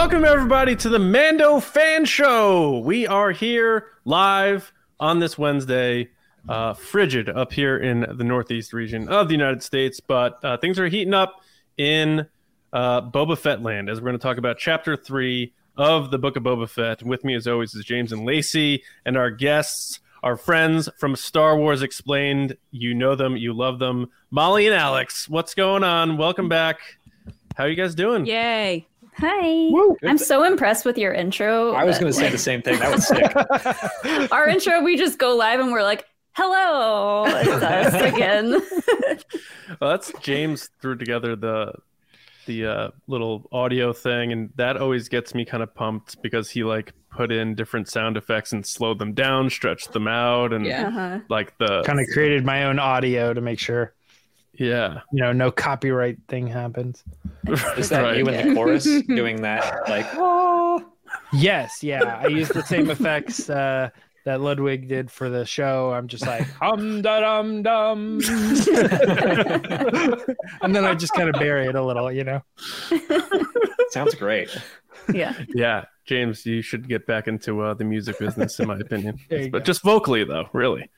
[0.00, 2.78] Welcome, everybody, to the Mando Fan Show.
[2.78, 6.10] We are here live on this Wednesday,
[6.48, 10.78] uh, frigid up here in the Northeast region of the United States, but uh, things
[10.78, 11.42] are heating up
[11.76, 12.28] in
[12.72, 16.36] uh, Boba Fett land as we're going to talk about Chapter 3 of the Book
[16.36, 17.02] of Boba Fett.
[17.02, 21.58] With me, as always, is James and Lacey, and our guests, our friends from Star
[21.58, 22.56] Wars Explained.
[22.70, 24.10] You know them, you love them.
[24.30, 26.16] Molly and Alex, what's going on?
[26.16, 26.78] Welcome back.
[27.56, 28.26] How are you guys doing?
[28.26, 28.86] Yay.
[29.20, 29.70] Hi.
[30.04, 31.72] I'm so impressed with your intro.
[31.72, 32.78] I was going to say the same thing.
[32.78, 34.32] That was sick.
[34.32, 34.82] our intro.
[34.82, 38.60] We just go live and we're like, "Hello, it's us again."
[39.80, 41.72] Well, that's James threw together the
[42.46, 46.62] the uh, little audio thing, and that always gets me kind of pumped because he
[46.64, 50.88] like put in different sound effects and slowed them down, stretched them out, and Yeah.
[50.88, 51.18] uh-huh.
[51.28, 53.94] like the kind of created my own audio to make sure
[54.58, 55.00] yeah.
[55.12, 57.02] you know no copyright thing happens.
[57.76, 58.18] Is that Right.
[58.18, 59.88] you in the chorus doing that?
[59.88, 60.84] Like, oh,
[61.32, 63.88] Yes, yeah, I used the same effects uh,
[64.24, 65.90] that Ludwig did for the show.
[65.92, 68.20] I'm just like hum da dum dum,
[70.62, 72.42] and then I just kind of bury it a little, you know.
[73.90, 74.50] sounds great.
[75.14, 75.34] Yeah.
[75.54, 79.20] Yeah, James, you should get back into uh, the music business, in my opinion.
[79.28, 79.60] But go.
[79.60, 80.90] just vocally, though, really.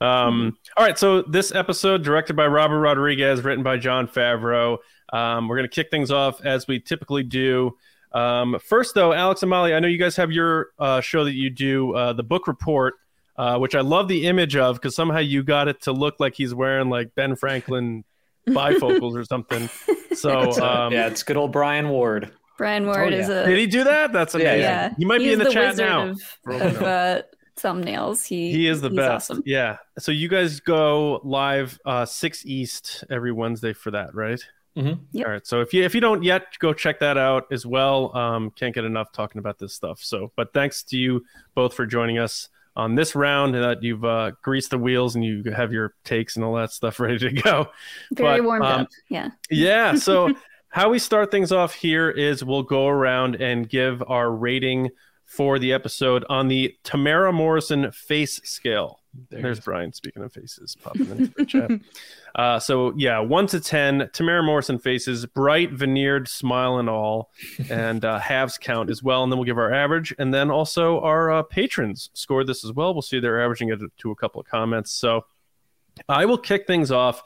[0.00, 4.76] Um, all right, so this episode, directed by Robert Rodriguez, written by Jon Favreau.
[5.10, 7.76] Um, we're going to kick things off as we typically do.
[8.12, 11.34] Um, first, though, Alex and Molly, I know you guys have your uh, show that
[11.34, 12.94] you do, uh, the book report,
[13.36, 16.34] uh, which I love the image of because somehow you got it to look like
[16.34, 18.04] he's wearing like Ben Franklin
[18.46, 19.68] bifocals or something.
[20.14, 22.32] So, um, yeah, it's good old Brian Ward.
[22.58, 24.12] Brian Ward Oh, is a did he do that?
[24.12, 24.60] That's amazing.
[24.60, 24.92] yeah.
[24.98, 26.08] He might be in the, chat now.
[26.08, 27.22] of, for all of uh,
[27.56, 28.26] thumbnails.
[28.26, 29.30] He He is the best.
[29.30, 29.42] Awesome.
[29.46, 29.78] Yeah.
[29.98, 34.40] So you guys go live uh six East every Wednesday for that, right?
[34.76, 35.00] Mhm.
[35.12, 35.26] Yep.
[35.26, 35.46] All right.
[35.46, 38.16] So if you if you don't yet, go check that out as well.
[38.16, 40.00] Um, can't get enough talking about this stuff.
[40.02, 44.04] So, but thanks to you both for joining us on this round, and that you've
[44.04, 47.32] uh, greased the wheels and you have your takes and all that stuff ready to
[47.32, 47.66] go.
[48.12, 48.88] Very But, warmed um, up.
[49.08, 49.30] Yeah.
[49.50, 49.96] Yeah.
[49.96, 50.32] So
[50.70, 54.90] how we start things off here is we'll go around and give our rating
[55.24, 59.00] for the episode on the Temuera Morrison face scale.
[59.30, 59.60] There There's.
[59.60, 61.70] Brian speaking of faces popping into the chat.
[62.34, 67.30] Uh, so yeah, one to ten, Temuera Morrison faces, bright veneered smile and all,
[67.68, 69.24] and uh, halves count as well.
[69.24, 72.72] And then we'll give our average, and then also our uh, patrons scored this as
[72.72, 72.94] well.
[72.94, 74.92] We'll see they're averaging it to a couple of comments.
[74.92, 75.24] So
[76.08, 77.24] I will kick things off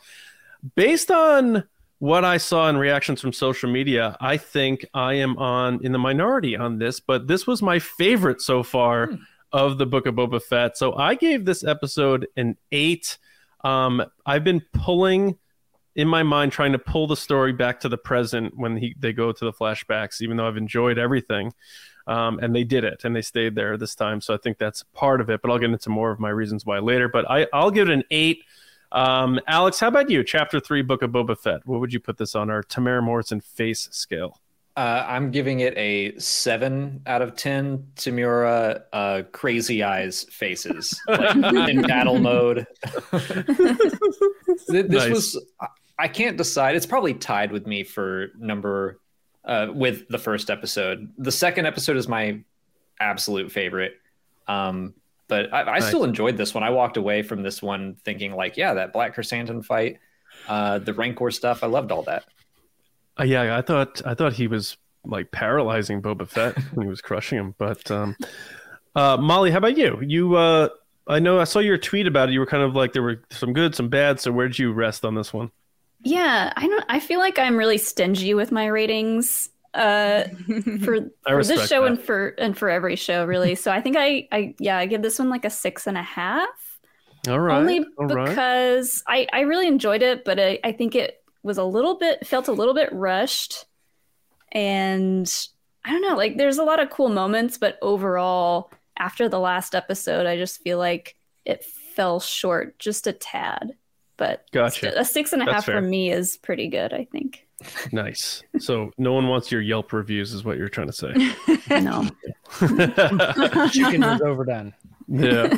[0.76, 1.64] based on
[2.02, 4.16] what I saw in reactions from social media.
[4.20, 8.40] I think I am on in the minority on this, but this was my favorite
[8.40, 9.10] so far
[9.52, 10.76] of the Book of Boba Fett.
[10.76, 13.18] So I gave this episode an eight.
[13.62, 15.38] Um, I've been pulling
[15.94, 19.12] in my mind, trying to pull the story back to the present when he they
[19.12, 20.20] go to the flashbacks.
[20.20, 21.52] Even though I've enjoyed everything,
[22.08, 24.20] um, and they did it, and they stayed there this time.
[24.20, 25.40] So I think that's part of it.
[25.40, 27.08] But I'll get into more of my reasons why later.
[27.08, 28.42] But I, I'll give it an eight.
[28.92, 30.22] Um, Alex, how about you?
[30.22, 31.66] Chapter three, Book of Boba Fett.
[31.66, 34.41] What would you put this on our Temuera Morrison face scale?
[34.76, 37.86] Uh, I'm giving it a seven out of ten.
[37.97, 41.36] Temuera, uh, crazy eyes faces like,
[41.69, 42.66] in battle mode.
[43.10, 43.47] Th-
[44.86, 45.10] this Nice.
[45.10, 45.44] was.
[45.60, 45.66] I-
[45.98, 46.75] I can't decide.
[46.75, 48.98] It's probably tied with me for number
[49.44, 51.12] uh, with the first episode.
[51.16, 52.41] The second episode is my
[52.98, 53.92] absolute favorite.
[54.48, 54.94] Um,
[55.32, 55.88] but I, I Nice.
[55.88, 56.62] still enjoyed this one.
[56.62, 59.98] I walked away from this one thinking like, yeah, that Black Chrysanthemum fight,
[60.47, 61.65] uh, the Rancor stuff.
[61.65, 62.25] I loved all that.
[63.19, 64.76] Uh, yeah, I thought I thought he was
[65.06, 67.54] like paralyzing Boba Fett when he was crushing him.
[67.56, 68.15] But um,
[68.94, 70.03] uh, Molly, how about you?
[70.03, 70.69] You, uh,
[71.09, 72.32] I know I saw your tweet about it.
[72.32, 74.20] You were kind of like there were some good, some bad.
[74.20, 75.50] So where did you rest on this one?
[76.03, 76.53] Yeah.
[76.54, 76.84] I don't.
[76.91, 79.49] I feel like I'm really stingy with my ratings.
[79.74, 80.24] Uh,
[80.84, 81.90] for for this show that.
[81.92, 83.54] and for and for every show really.
[83.54, 86.02] So I think I I yeah I give this one like a six and a
[86.02, 86.48] half.
[87.28, 88.28] All right, only all right.
[88.28, 92.26] because I, I really enjoyed it, but I, I think it was a little bit
[92.26, 93.64] felt a little bit rushed,
[94.50, 95.32] and
[95.84, 96.16] I don't know.
[96.16, 100.62] Like, there's a lot of cool moments, but overall, after the last episode, I just
[100.62, 103.75] feel like it fell short just a tad.
[104.16, 104.92] But Gotcha.
[104.98, 105.76] a six and a That's half fair.
[105.76, 106.92] for me is pretty good.
[106.92, 107.46] I think.
[107.93, 108.43] Nice.
[108.59, 111.12] So no one wants your Yelp reviews, is what you're trying to say.
[111.81, 112.06] No,
[113.73, 114.75] Chicken is overdone.
[115.09, 115.55] yeah.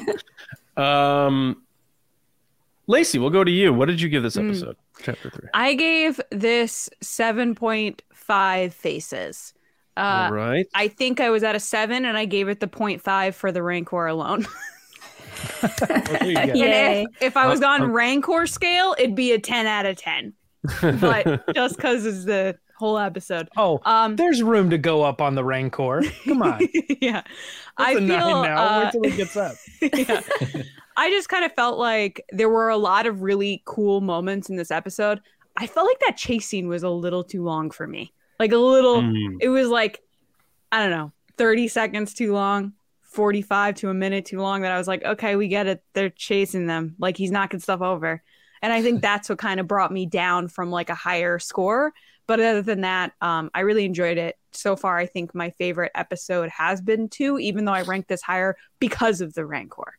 [0.77, 1.63] Um,
[2.87, 3.73] Lacey, we'll go to you.
[3.73, 4.49] What did you give this Mm.
[4.51, 4.77] episode?
[5.03, 5.49] Chapter three.
[5.55, 9.55] I gave this 7.5 faces.
[9.97, 10.67] Uh, All right.
[10.75, 13.63] I think I was at a 7 and I gave it the 0.5 for the
[13.63, 14.47] Rancor alone.
[15.63, 16.41] Well, there you go.
[16.41, 17.03] And Yay.
[17.21, 19.97] if, if I was Uh, on um, Rancor scale, it'd be a 10 out of
[19.97, 20.33] 10.
[20.81, 23.49] But just because it's the whole episode.
[23.57, 26.03] Oh, Um, there's room to go up on the Rancor.
[26.25, 26.61] Come on.
[27.01, 27.25] yeah, That's
[27.79, 28.07] I a feel.
[28.07, 28.57] nine now.
[28.57, 29.55] uh, Wait till he gets up.
[29.97, 30.21] yeah.
[30.97, 34.57] I just kind of felt like there were a lot of really cool moments in
[34.57, 35.21] this episode.
[35.57, 38.13] I felt like that chase scene was a little too long for me.
[38.41, 39.37] Like a little, Mm.
[39.41, 40.01] it was like,
[40.73, 42.73] I don't know, 30 seconds too long,
[43.03, 45.83] 45 to a minute too long that I was like, okay, we get it.
[45.93, 46.97] They're chasing them.
[46.99, 48.23] Like he's knocking stuff over.
[48.65, 51.93] And I think that's what kind of brought me down from like a higher score.
[52.27, 54.39] But other than that, um, I really enjoyed it.
[54.53, 58.23] So far, I think my favorite episode has been two, even though I ranked this
[58.23, 59.99] higher because of the Rancor.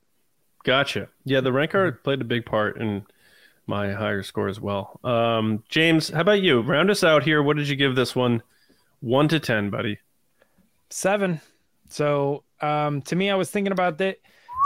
[0.63, 1.09] Gotcha.
[1.25, 3.06] Yeah, the Rancor played a big part in
[3.67, 5.00] my higher score as well.
[5.03, 6.61] Um, James, how about you?
[6.61, 7.44] Round us out here.
[7.44, 8.41] What did you give this one?
[9.00, 10.00] One to ten, buddy.
[10.89, 11.39] Seven.
[11.89, 14.18] So um, to me, I was thinking about that.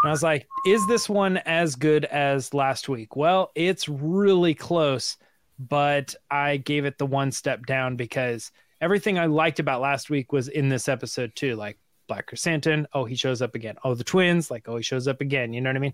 [0.03, 3.15] And I was like, is this one as good as last week?
[3.15, 5.17] Well, it's really close,
[5.57, 10.31] but I gave it the one step down because everything I liked about last week
[10.31, 11.55] was in this episode too.
[11.55, 13.75] Like Black Chrysanthemum, oh, he shows up again.
[13.83, 15.51] Oh, the twins, like, oh, he shows up again.
[15.51, 15.93] You know what I mean?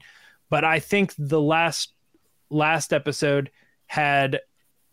[0.50, 1.92] But I think the last
[2.51, 3.50] last episode
[3.88, 4.40] had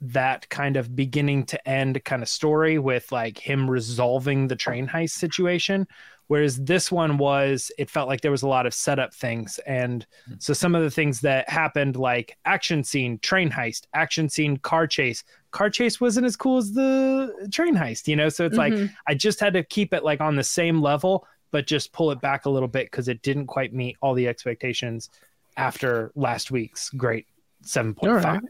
[0.01, 4.87] that kind of beginning to end kind of story with like him resolving the train
[4.89, 5.87] heist situation
[6.29, 10.07] whereas this one was it felt like there was a lot of setup things and
[10.39, 14.87] so some of the things that happened like action scene train heist action scene car
[14.87, 18.73] chase car chase wasn't as cool as the train heist you know so it's like
[18.73, 18.91] Mhm.
[19.07, 22.21] i just had to keep it like on the same level but just pull it
[22.21, 25.11] back a little bit because it didn't quite meet all the expectations
[25.59, 27.27] after last week's great
[27.65, 28.41] 7.5 All right.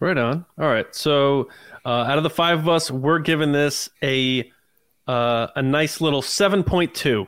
[0.00, 0.44] Right on.
[0.58, 0.92] All right.
[0.94, 1.48] So,
[1.84, 4.50] uh, out of the five of us, we're giving this a
[5.06, 7.26] uh, a nice little seven point two.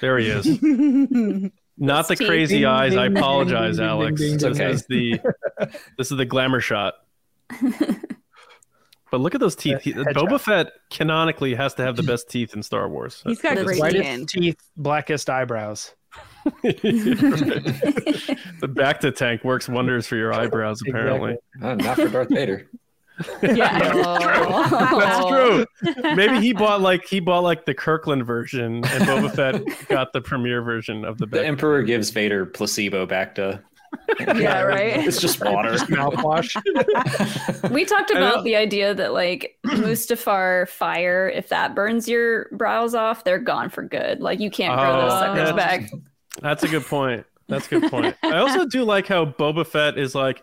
[0.00, 0.46] There he is.
[1.78, 2.96] Not the crazy Ding, eyes.
[2.96, 4.20] I ding, ding, apologize, ding, ding, Alex.
[4.20, 4.70] ding, ding, this ding.
[4.70, 5.20] is the
[5.98, 6.94] this is the glamour shot.
[9.08, 9.82] But look at those teeth.
[9.82, 10.40] He- Boba.
[10.40, 13.22] Fett canonically has to have the best teeth in Star Wars.
[13.24, 13.78] He's got That's great.
[13.80, 14.26] Whitest skin.
[14.26, 15.94] teeth, blackest eyebrows.
[16.62, 16.72] the
[18.74, 20.80] bacta tank works wonders for your eyebrows.
[20.88, 22.68] Apparently, Uh, not for Darth Vader.
[23.42, 23.92] Yeah.
[24.48, 24.98] Oh.
[25.00, 26.14] that's true.
[26.14, 30.20] Maybe he bought like he bought like the Kirkland version, and Boba Fett got the
[30.20, 31.44] premiere version of the The.
[31.46, 33.62] Emperor gives Vader placebo bacta.
[34.20, 35.06] Yeah, right.
[35.06, 35.70] It's just water.
[35.86, 36.52] Mouthwash.
[37.70, 43.24] we talked about the idea that like Mustafar fire, if that burns your brows off,
[43.24, 44.20] they're gone for good.
[44.20, 45.54] Like you can't grow those Oh, suckers that's-
[45.90, 45.90] back.
[46.42, 47.24] That's a good point.
[47.48, 48.16] That's a good point.
[48.22, 50.42] I also do like how Boba Fett is like,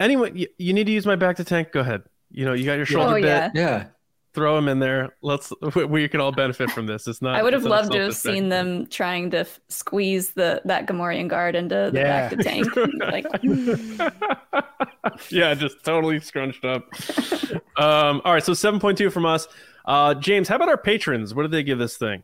[0.00, 1.70] anyone, you, you need to use my bacta tank.
[1.72, 2.02] Go ahead.
[2.32, 3.24] You know, you got your shoulder Oh bit.
[3.24, 3.50] yeah.
[3.54, 3.84] yeah.
[4.32, 5.16] Throw him in there.
[5.22, 5.52] Let's.
[5.74, 7.08] We, we can all benefit from this.
[7.08, 7.34] It's not.
[7.34, 11.26] I would have loved to have seen them trying to f- squeeze the that Gamorrean
[11.26, 12.30] guard into the Yeah.
[12.30, 12.76] bacta tank.
[13.00, 13.26] like
[15.30, 16.84] yeah, just totally scrunched up.
[17.76, 19.48] um, all right, so seven point two from us.
[19.84, 21.34] Uh, James, how about our patrons?
[21.34, 22.22] What did they give this thing?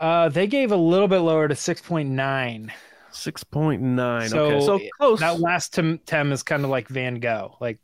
[0.00, 2.70] Uh, they gave a little bit lower to 6.9.
[3.12, 4.28] Six point nine.
[4.28, 5.20] So, okay, so close.
[5.20, 7.56] That last tem, tem is kind of like Van Gogh.
[7.60, 7.78] Like,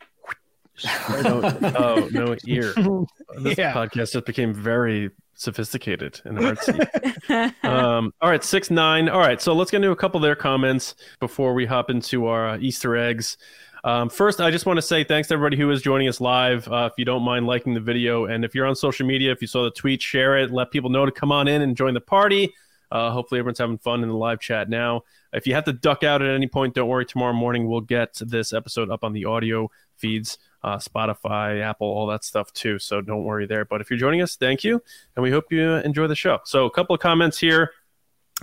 [1.22, 2.74] no, oh no ear.
[3.40, 3.72] This Yeah.
[3.74, 7.64] podcast just became very sophisticated and artsy.
[7.64, 9.08] um, all right, six nine.
[9.08, 12.26] All right, so let's get into a couple of their comments before we hop into
[12.26, 13.36] our uh, Easter eggs.
[13.84, 16.66] Um, first, I just want to say thanks to everybody who is joining us live.
[16.66, 19.40] Uh, if you don't mind liking the video, and if you're on social media, if
[19.40, 20.50] you saw the tweet, share it.
[20.50, 22.52] Let people know to come on in and join the party.
[22.90, 25.02] Uh, hopefully, everyone's having fun in the live chat now.
[25.32, 27.04] If you have to duck out at any point, don't worry.
[27.04, 32.06] Tomorrow morning, we'll get this episode up on the audio feeds, uh, Spotify, Apple, all
[32.06, 32.78] that stuff too.
[32.78, 33.64] So don't worry there.
[33.64, 34.82] But if you're joining us, thank you,
[35.16, 36.38] and we hope you enjoy the show.
[36.44, 37.72] So a couple of comments here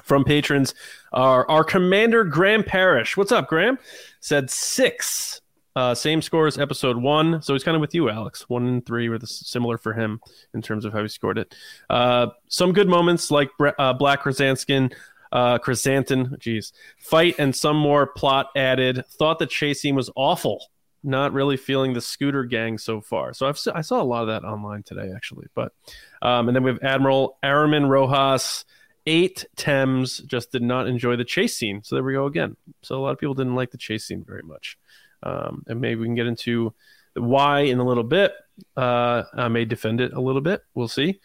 [0.04, 0.74] from patrons.
[1.14, 3.80] Our, our commander Graham Parrish, what's up, Graham?
[4.20, 5.42] Said six.
[5.78, 8.48] Uh, same score as episode one, so he's kind of with you, Alex.
[8.48, 10.22] One and three were the, similar for him
[10.54, 11.54] in terms of how he scored it.
[11.90, 14.92] Uh, some good moments like uh, Black Chrysanthemum,
[15.32, 19.06] uh, Chrysanthemum, geez, fight and some more plot added.
[19.08, 20.66] Thought the chase scene was awful.
[21.04, 23.34] Not really feeling the scooter gang so far.
[23.34, 25.48] So I've I saw a lot of that online today actually.
[25.54, 25.72] But
[26.22, 28.66] um, and then we have Admiral Araman Rojas.
[29.08, 31.84] Eight Tems just did not enjoy the chase scene.
[31.84, 32.58] So there we go again.
[32.82, 34.80] So a lot of people didn't like the chase scene very much.
[35.22, 36.74] Um, and maybe we can get into
[37.14, 38.34] why in a little bit.
[38.76, 40.64] Uh, I may defend it a little bit.
[40.74, 41.20] We'll see.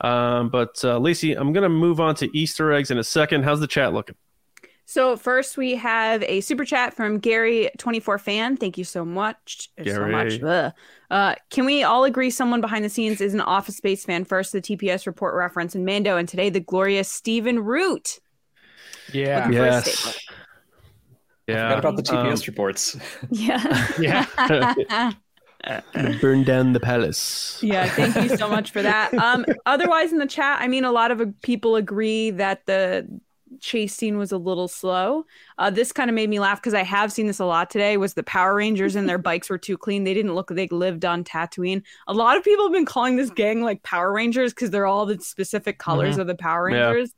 [0.00, 3.44] Um, but uh, Lacey, I'm going to move on to Easter eggs in a second.
[3.44, 4.16] How's the chat looking?
[4.86, 8.56] So first we have a super chat from Gary24 fan.
[8.58, 9.70] Thank you so much.
[9.78, 10.38] So Gary.
[10.38, 10.72] much.
[11.10, 14.24] Uh, can we all agree someone behind the scenes is an Office Space fan?
[14.24, 18.18] First, the TPS report reference in Mando, and today the glorious Stephen Root.
[19.12, 19.38] yeah.
[19.46, 19.90] Looking Yes.
[19.94, 20.18] statement.
[21.46, 21.68] Yeah.
[21.68, 22.96] Forgot about the um, TPS reports.
[23.30, 23.88] yeah.
[23.98, 25.12] Yeah.
[26.20, 27.58] Burn down the palace.
[27.62, 29.12] Yeah, thank you so much for that.
[29.14, 33.06] Um, otherwise, in the chat, I mean, a lot of uh, people agree that the
[33.60, 35.24] chase scene was a little slow.
[35.58, 37.96] Uh, this kind of made me laugh because I have seen this a lot today.
[37.96, 40.04] Was the Power Rangers and their bikes were too clean?
[40.04, 41.82] They didn't look like they lived on Tatooine.
[42.08, 45.06] A lot of people have been calling this gang like Power Rangers because they're all
[45.06, 46.88] the specific colors of the Power Yeah.
[46.90, 47.12] Rangers.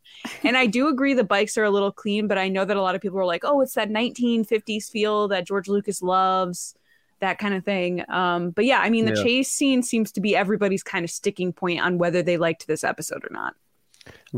[0.44, 2.82] and I do agree the bikes are a little clean, but I know that a
[2.82, 6.74] lot of people are like, "Oh, it's that 1950s feel that George Lucas loves."
[7.20, 8.04] That kind of thing.
[8.10, 9.22] Um, but yeah, I mean, the Yeah.
[9.22, 12.84] chase scene seems to be everybody's kind of sticking point on whether they liked this
[12.84, 13.54] episode or not.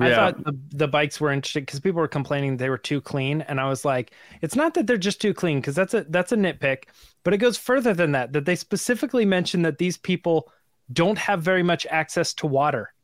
[0.01, 0.15] I Yeah.
[0.15, 3.61] thought the, the bikes were interesting because people were complaining they were too clean, and
[3.61, 6.37] I was like, it's not that they're just too clean because that's a that's a
[6.37, 6.85] nitpick,
[7.25, 8.33] but it goes further than that.
[8.33, 10.51] That they specifically mention that these people
[10.91, 12.95] don't have very much access to water.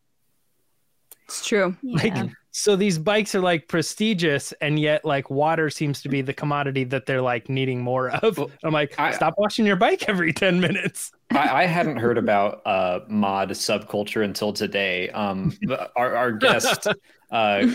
[1.24, 1.76] It's true.
[1.82, 2.26] Like, Yeah.
[2.56, 6.84] So these bikes are like prestigious, and yet like water seems to be the commodity
[6.84, 8.38] that they're like needing more of.
[8.62, 11.11] I'm like, I- stop washing your bike every ten minutes.
[11.32, 15.08] I, I hadn't heard about uh, mod subculture until today.
[15.11, 15.52] Um,
[15.96, 16.87] our, our guest
[17.32, 17.66] uh,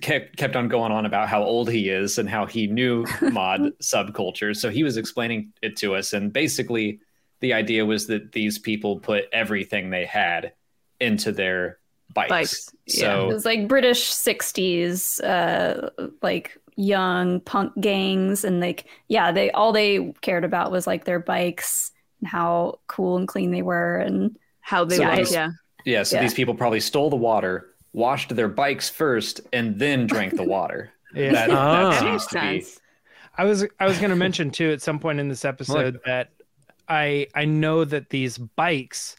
[0.00, 3.78] kept kept on going on about how old he is and how he knew mod
[3.80, 4.56] subculture.
[4.56, 6.98] So he was explaining it to us, and basically,
[7.38, 10.54] the idea was that these people put everything they had
[10.98, 11.77] into their
[12.14, 12.28] bikes.
[12.30, 15.90] Bikes, It was like British 60s, uh,
[16.22, 18.44] like young punk gangs.
[18.44, 23.16] And like, yeah, they all they cared about was like their bikes and how cool
[23.16, 23.96] and clean they were.
[23.96, 25.50] And How they So like, these- yeah.
[25.84, 26.22] yeah, so Yeah.
[26.22, 30.90] these people probably stole the water, washed their bikes first, and then drank the water.
[31.14, 31.32] Yeah.
[31.32, 31.54] That, Ah.
[31.54, 32.80] that That seems makes to be sense.
[33.38, 36.30] I was I was going to mention too at some point in this episode that
[36.86, 39.16] I I know that these bikes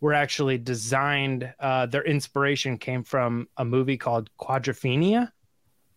[0.00, 1.52] were actually designed.
[1.58, 5.30] Uh, their inspiration came from a movie called Quadrophenia.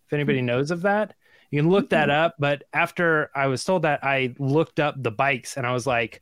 [0.07, 1.15] If anybody knows of that,
[1.49, 2.35] you can look that up.
[2.39, 6.21] But after I was told that, I looked up the bikes and I was like,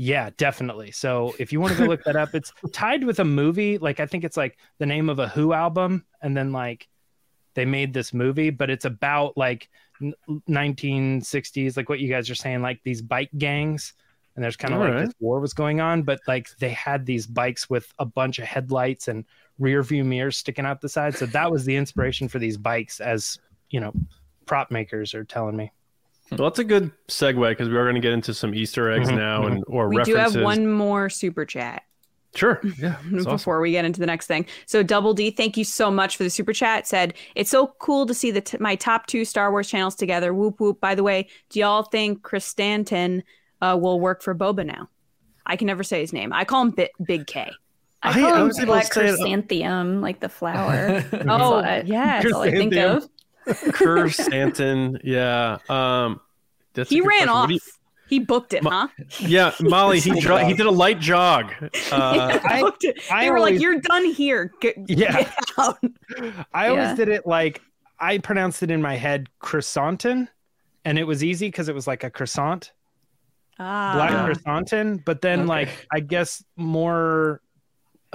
[0.00, 0.92] yeah, definitely.
[0.92, 3.78] So if you want to go look that up, it's tied with a movie.
[3.78, 6.86] Like I think it's like the name of a Who album, and then like
[7.54, 9.68] they made this movie, but it's about like
[10.00, 13.94] 1960s, like what you guys are saying, like these bike gangs.
[14.38, 15.04] And there's kind of All like right.
[15.06, 18.44] this war was going on, but like they had these bikes with a bunch of
[18.44, 19.24] headlights and
[19.58, 21.16] rear view mirrors sticking out the side.
[21.16, 23.40] So that was the inspiration for these bikes, as
[23.70, 23.92] you know,
[24.46, 25.72] prop makers are telling me.
[26.30, 29.08] Well, that's a good segue because we are going to get into some Easter eggs
[29.08, 30.34] Mhm, now and or We references.
[30.34, 31.82] do have one more super chat
[32.36, 32.60] Sure.
[32.78, 32.96] Yeah.
[33.10, 33.60] Before awesome.
[33.62, 34.46] we get into the next thing.
[34.66, 36.86] So Double D, thank you so much for the super chat.
[36.86, 40.32] Said it's so cool to see the t- my top two Star Wars channels together.
[40.32, 40.78] Whoop whoop.
[40.80, 43.22] By the way, do y'all think Krrsantan
[43.60, 44.88] uh, will work for Boba now?
[45.46, 46.32] I can never say his name.
[46.32, 47.50] I call him Bi- Big K.
[48.02, 51.04] I I- call I him was able to black say it- chrysanthemum, like the flower.
[51.28, 53.08] Oh I- yes, That's all I think of.
[53.48, 55.00] Krrsantan.
[55.04, 55.58] Yeah.
[55.68, 56.20] Um,
[56.74, 57.28] that's he ran question.
[57.30, 57.50] Off.
[57.50, 57.58] you-
[58.08, 59.04] He booked it, Ma- huh?
[59.20, 60.00] yeah, Molly.
[60.00, 61.52] He dro- he did a light jog.
[61.92, 62.96] Uh, I- booked it.
[63.08, 64.52] They I were always- like, "You're done here.
[64.60, 65.12] Get, Yeah.
[65.22, 65.78] get out."
[66.54, 66.94] I always Yeah.
[66.96, 67.60] did it like
[68.00, 70.28] I pronounced it in my head croissantin,
[70.84, 72.72] and it was easy because it was like a croissant,
[73.58, 74.26] Ah, black Yeah.
[74.28, 75.04] croissantin.
[75.04, 75.48] But then, Okay.
[75.48, 77.40] like, I guess more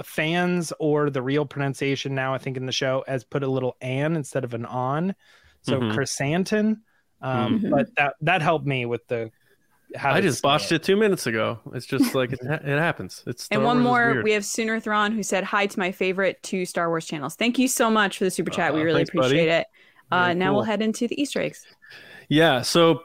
[0.02, 3.76] fans or the real pronunciation now, I think in the show, has put a little
[3.80, 5.14] "an" instead of an "on,"
[5.62, 5.92] so Mhm.
[5.94, 6.80] chrysantin.
[7.20, 7.70] Um, Mhm.
[7.70, 9.30] But that that helped me with the.
[9.96, 11.60] How I just botched it two minutes ago.
[11.72, 13.22] It's just like it, it happens.
[13.28, 15.92] It's Star and one Wars more, we have Sooner Thrawn who said hi to my
[15.92, 17.36] favorite two Star Wars channels.
[17.36, 18.74] Thank you so much for the super chat.
[18.74, 19.26] we Uh, really thanks, buddy.
[19.36, 19.66] appreciate it.
[20.10, 20.56] Uh, now cool.
[20.56, 21.64] we'll head into the Easter eggs.
[22.28, 22.62] Yeah.
[22.62, 23.02] So,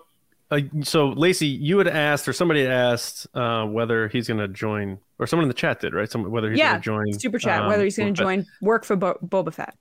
[0.51, 4.48] uh, so Lacey, you had asked, or somebody had asked, uh, whether he's going to
[4.48, 6.10] join, or someone in the chat did, right?
[6.10, 8.46] Some whether he's Yeah, going to join Super chat, um, whether he's going to join
[8.62, 9.75] work for Bo- Boba Fett.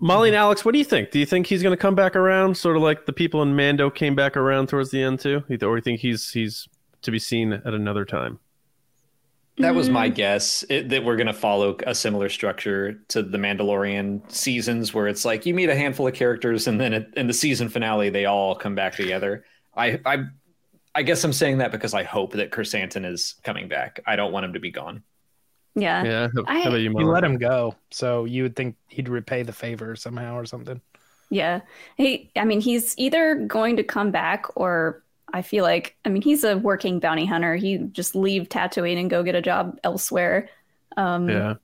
[0.00, 1.10] Molly and Alex, what do you think?
[1.10, 3.56] Do you think he's going to come back around, sort of like the people in
[3.56, 6.68] Mando came back around towards the end too, or do you think he's he's
[7.02, 8.38] to be seen at another time?
[9.58, 9.92] That was Mm.
[9.92, 14.94] my guess it, that we're going to follow a similar structure to the Mandalorian seasons,
[14.94, 17.68] where it's like you meet a handful of characters, and then at, in the season
[17.68, 19.44] finale, they all come back together.
[19.76, 20.24] I, I,
[20.94, 24.00] I guess I'm saying that because I hope that Chrysantin is coming back.
[24.06, 25.02] I don't want him to be gone.
[25.74, 26.02] Yeah.
[26.04, 26.28] Yeah.
[26.34, 29.42] How, I- how about you, You let him go, so you would think he'd repay
[29.44, 30.80] the favor somehow or something.
[31.30, 31.60] Yeah.
[31.96, 36.22] He, I mean, he's either going to come back or I feel like, I mean,
[36.22, 37.54] he's a working bounty hunter.
[37.54, 40.48] He just leave Tatooine and go get a job elsewhere.
[40.96, 41.54] Um, yeah.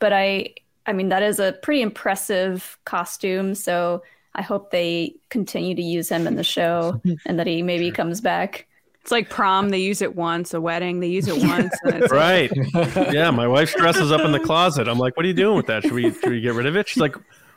[0.00, 3.54] But I, I mean, that is a pretty impressive costume.
[3.54, 4.02] So
[4.34, 8.20] I hope they continue to use him in the show and that he maybe comes
[8.20, 8.66] back.
[9.02, 10.54] It's like prom; they use it once.
[10.54, 11.74] A wedding, they use it once.
[11.84, 12.50] And it's Right.
[13.12, 13.30] yeah.
[13.30, 14.88] My wife's dress is up in the closet.
[14.88, 15.82] I'm like, what are you doing with that?
[15.82, 16.88] Should we should we get rid of it?
[16.88, 17.14] She's like,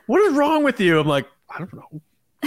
[0.07, 0.99] what is wrong with you?
[0.99, 2.01] I'm like, I don't know.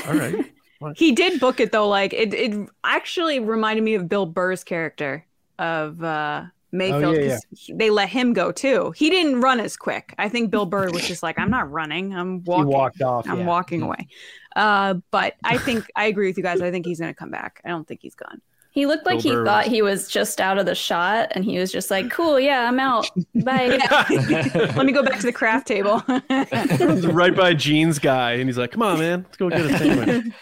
[0.06, 0.52] All right.
[0.96, 1.88] He did book it though.
[1.88, 5.26] Like it, it actually reminded me of Bill Burr's character
[5.58, 8.92] of uh, Mayfield yeah, 'cause he- they let him go too.
[8.96, 10.14] He didn't run as quick.
[10.18, 12.14] I think Bill Burr was just like, I'm not running.
[12.14, 12.66] I'm He walking.
[12.68, 13.28] walked off.
[13.28, 13.44] I'm yeah.
[13.46, 14.08] walking away.
[14.56, 16.60] Uh, but I think I agree with you guys.
[16.60, 17.60] I think he's gonna come back.
[17.64, 18.40] I don't think he's gone.
[18.72, 21.32] He looked like Bill he Burr thought was- he was just out of the shot,
[21.32, 23.08] and he was just like, "Cool, yeah, I'm out.
[23.34, 23.78] Bye."
[24.76, 26.02] Let me go back to the craft table.
[27.12, 30.32] Right by Jeans guy, and he's like, "Come on, man, let's go get a sandwich."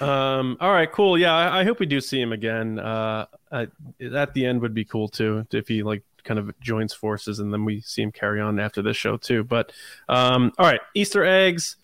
[0.00, 1.16] um, all right, cool.
[1.18, 2.78] Yeah, I, I hope we do see him again.
[2.78, 3.70] Uh, at,
[4.12, 7.52] at the end would be cool too if he like kind of joins forces, and
[7.52, 9.44] then we see him carry on after this show too.
[9.44, 9.72] But
[10.08, 11.76] um, all right, Easter eggs.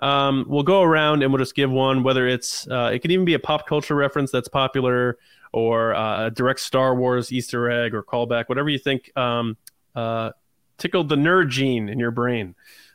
[0.00, 3.24] Um, we'll go around and we'll just give one, whether it's uh, it could even
[3.24, 5.18] be a pop culture reference that's popular,
[5.52, 9.56] or uh, a direct Star Wars Easter egg or callback, whatever you think um,
[9.96, 10.30] uh,
[10.76, 12.54] tickled the nerd gene in your brain.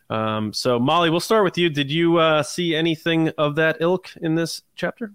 [0.09, 1.69] Um, so Molly, we'll start with you.
[1.69, 5.11] Did you uh, see anything of that ilk in this chapter?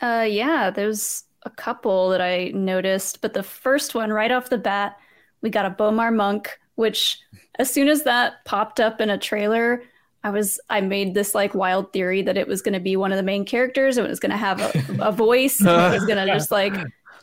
[0.00, 4.58] Uh, yeah, there's a couple that I noticed, but the first one, right off the
[4.58, 4.96] bat,
[5.42, 7.18] we got a B'omarr monk, which
[7.58, 9.82] as soon as that popped up in a trailer,
[10.22, 13.12] I was I made this like wild theory that it was going to be one
[13.12, 15.60] of the main characters and it was going to have a, a voice.
[15.60, 16.74] And it was going to just like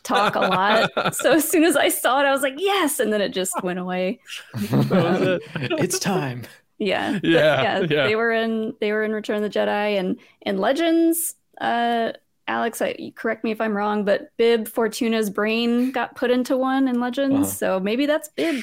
[0.04, 1.14] talk a lot.
[1.14, 3.52] So as soon as I saw it, I was like, yes, and then it just
[3.62, 4.20] went away.
[4.54, 6.42] it's time.
[6.78, 8.06] Yeah, But Yeah, yeah, yeah.
[8.06, 11.34] They were in they were in Return of the Jedi and in Legends.
[11.60, 12.12] Uh,
[12.48, 16.88] Alex, I, correct me if I'm wrong, but Bib Fortuna's brain got put into one
[16.88, 17.44] in Legends, Uh-huh.
[17.44, 18.62] so maybe that's Bib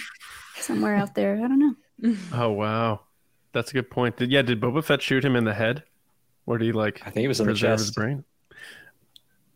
[0.59, 1.35] somewhere out there.
[1.35, 2.15] I don't know.
[2.33, 3.01] Oh wow,
[3.53, 4.17] that's a good point.
[4.17, 5.83] Did, yeah, did Boba Fett shoot him in the head,
[6.45, 7.95] or did he like I think it was in the preserve his chest.
[7.95, 8.23] brain?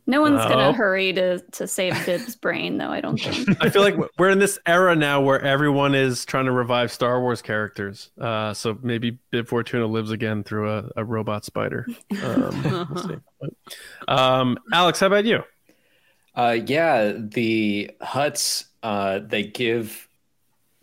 [0.05, 2.89] No one's gonna hurry to to save Bib's brain, though.
[2.89, 3.57] I don't think.
[3.61, 7.21] I feel like we're in this era now where everyone is trying to revive Star
[7.21, 8.11] Wars characters.
[8.19, 11.87] Uh, so maybe Bib Fortuna lives again through a, a robot spider.
[12.21, 13.21] Um, we'll.
[13.39, 15.43] But, um, Alex, how about you?
[16.35, 20.09] Uh, yeah, the Hutts uh, they give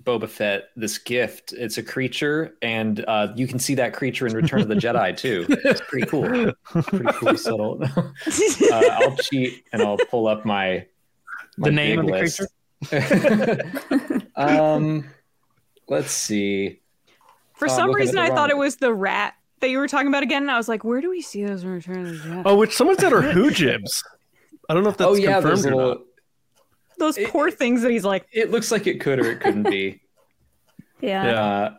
[0.02, 1.52] Boba Fett this gift.
[1.52, 5.16] It's a creature, and uh, you can see that creature in Return of the Jedi
[5.16, 5.46] too.
[5.48, 6.52] It's pretty cool.
[6.64, 7.82] Pretty cool, subtle.
[7.86, 7.94] uh,
[8.72, 10.86] I'll cheat and I'll pull up my,
[11.58, 12.40] my The name big of
[12.90, 14.26] the list.
[14.36, 15.04] um,
[15.88, 16.80] let's see.
[17.54, 20.08] For Oh, some reason, the I thought it was the rat that you were talking
[20.08, 22.28] about again, and I was like, where do we see those in Return of the
[22.28, 22.42] Jedi?
[22.46, 24.02] Oh, which someone said are Hoojibs.
[24.70, 25.88] I don't know if that's oh yeah, confirmed or little.
[25.88, 25.98] not.
[27.00, 29.64] Those it- poor things that he's like, It looks like it could or it couldn't
[29.64, 30.00] be.
[31.02, 31.24] Yeah.
[31.24, 31.42] Yeah.
[31.42, 31.74] Uh,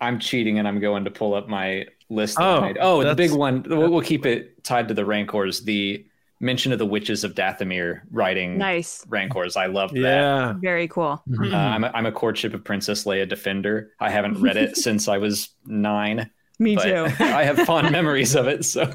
[0.00, 2.36] I'm cheating and I'm going to pull up my list.
[2.40, 2.78] Oh, made.
[2.80, 3.62] oh, the big one.
[3.64, 5.60] We'll, we'll keep it tied to the Rancors.
[5.60, 6.04] The
[6.40, 9.56] mention of the witches of Dathomir writing nice, Rancors.
[9.56, 10.00] I love that.
[10.00, 10.54] Yeah.
[10.60, 11.22] very cool.
[11.40, 13.92] Uh, I'm, a, I'm a courtship of Princess Leia defender.
[14.00, 17.04] I haven't read it since I was nine, Me but too.
[17.24, 18.64] I have fond memories of it.
[18.64, 18.92] So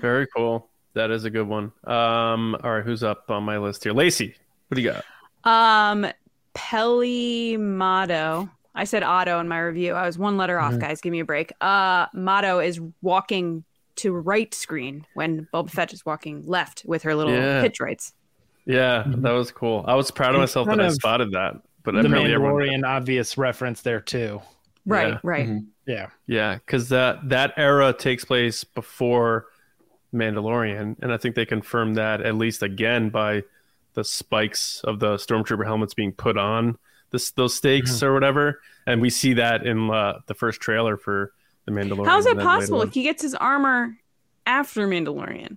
[0.00, 0.70] Very cool.
[0.94, 1.70] That is a good one.
[1.84, 3.92] Um, all right, who's up on my list here?
[3.92, 4.34] Lacey,
[4.70, 5.04] what do you got?
[5.44, 6.06] Um,
[6.54, 8.48] Peli Motto.
[8.74, 9.94] I said Otto in my review.
[9.94, 10.80] I was one letter off, Mm-hmm.
[10.80, 11.00] guys.
[11.00, 11.52] Give me a break.
[11.60, 13.64] Uh, Motto is walking
[13.96, 17.62] to right screen when Boba Fett is walking left with her little Yeah.
[17.62, 18.12] pit droids.
[18.64, 19.84] Yeah, that was cool.
[19.88, 21.54] I was proud of It's myself that kind I spotted that.
[21.82, 24.40] But the apparently Mandalorian obvious reference there too.
[24.86, 25.18] Right, Yeah.
[25.22, 25.48] right.
[25.48, 25.66] Mhm.
[25.86, 26.06] Yeah.
[26.26, 29.46] Yeah, because that that era takes place before
[30.14, 33.42] Mandalorian, and I think they confirmed that at least again by
[33.94, 36.78] the spikes of the stormtrooper helmets being put on
[37.10, 41.32] this those stakes or whatever, and we see that in uh, the first trailer for
[41.64, 42.06] the Mandalorian.
[42.06, 42.82] How is that possible?
[42.82, 42.90] on.
[42.90, 43.96] He gets his armor
[44.46, 45.56] after Mandalorian.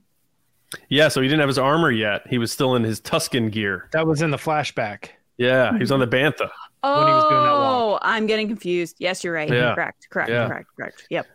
[0.89, 2.25] Yeah, so he didn't have his armor yet.
[2.27, 3.87] He was still in his Tusken gear.
[3.91, 5.09] That was in the flashback.
[5.37, 6.49] Yeah, he was on the Bantha.
[6.81, 7.99] Oh, When he was doing that.
[8.01, 8.95] I'm getting confused.
[8.99, 9.47] Yes, you're right.
[9.49, 9.75] Yeah.
[9.75, 10.47] Correct, correct, Yeah.
[10.47, 11.07] correct, correct.
[11.11, 11.27] Yep.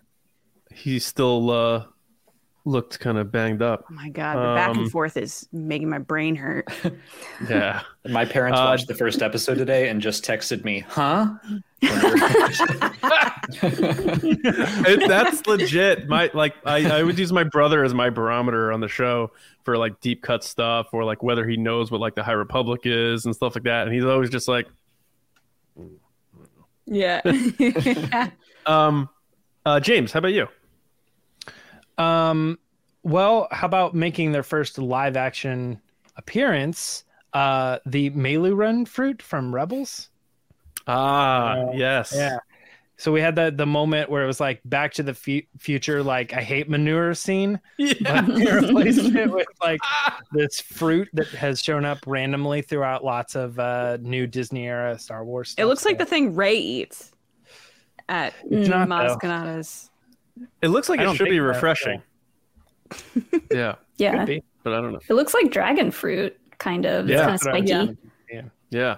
[0.75, 1.85] He's still uh,
[2.69, 3.85] looked kind of banged up.
[3.91, 6.69] Oh my god, the back Um, and forth is making my brain hurt.
[7.49, 7.83] Yeah.
[8.09, 11.35] my parents Uh, watched the first episode today and just texted me, "Huh?"
[13.63, 16.09] it, that's legit.
[16.09, 19.31] My like I, I would use my brother as my barometer on the show
[19.65, 22.81] for like deep cut stuff or like whether he knows what like the High Republic
[22.85, 23.87] is and stuff like that.
[23.87, 24.67] And he's always just like,
[26.87, 27.21] yeah.
[28.67, 29.09] um,
[29.65, 30.49] uh, James, how about you?
[31.99, 32.59] Um,
[33.03, 35.81] well, how about making their first live action
[36.17, 37.05] appearance?
[37.33, 40.09] Uh, the Meiloorun fruit from Rebels.
[40.87, 42.13] Ah, Uh, yes.
[42.17, 42.39] Yeah.
[42.97, 46.03] So we had the the moment where it was like Back to the fu- Future,
[46.03, 47.93] like I hate manure scene, Yeah.
[48.01, 49.79] but they replaced it with like
[50.33, 55.25] this fruit that has shown up randomly throughout lots of uh, new Disney era Star
[55.25, 55.55] Wars.
[55.59, 57.13] it looks like so- the thing Rey eats
[58.09, 59.17] at It's not, Maz.
[59.21, 59.88] Kanata's.
[60.63, 62.03] It looks like I it should be think that, refreshing.
[63.51, 64.19] yeah, Yeah.
[64.19, 64.43] Could be.
[64.63, 65.01] but I don't know.
[65.09, 67.09] It looks like dragon fruit kind of.
[67.09, 67.99] Yeah, it's kind of spiky.
[68.31, 68.43] yeah.
[68.71, 68.97] Yeah.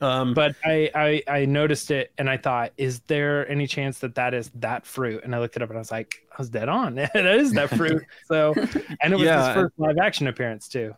[0.00, 4.14] Um, But I, I I noticed it and I thought, is there any chance that
[4.14, 5.22] that is that fruit?
[5.24, 6.94] And I looked it up and I was like, I was dead on.
[7.14, 8.02] that is that fruit.
[8.26, 8.54] So,
[9.02, 10.94] and it was Yeah, his first live action appearance too.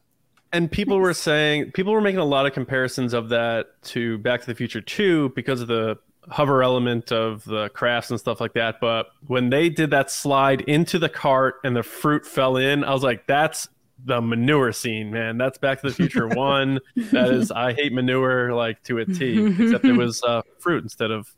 [0.52, 4.40] and people were saying people were making a lot of comparisons of that to Back
[4.42, 5.96] to the Future 2 because of the
[6.30, 8.76] hover element of the crafts and stuff like that.
[8.80, 12.92] But when they did that slide into the cart and the fruit fell in, I
[12.92, 13.68] was like, that's
[14.04, 15.38] the manure scene, man.
[15.38, 16.80] That's Back to the Future 1.
[17.12, 21.10] That is, I hate manure like to a T, except it was uh, fruit instead
[21.10, 21.32] of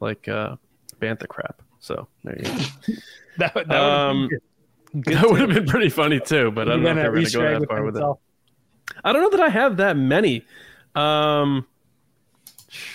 [0.00, 0.56] like uh,
[1.00, 1.62] bantha crap.
[1.80, 2.50] So there you go.
[3.38, 4.28] That, that Um,
[4.94, 7.30] that would have been pretty funny too, but I don't know if were going to
[7.32, 8.04] go that far with it.
[9.04, 10.44] I don't know that I have that many.
[10.94, 11.66] Um,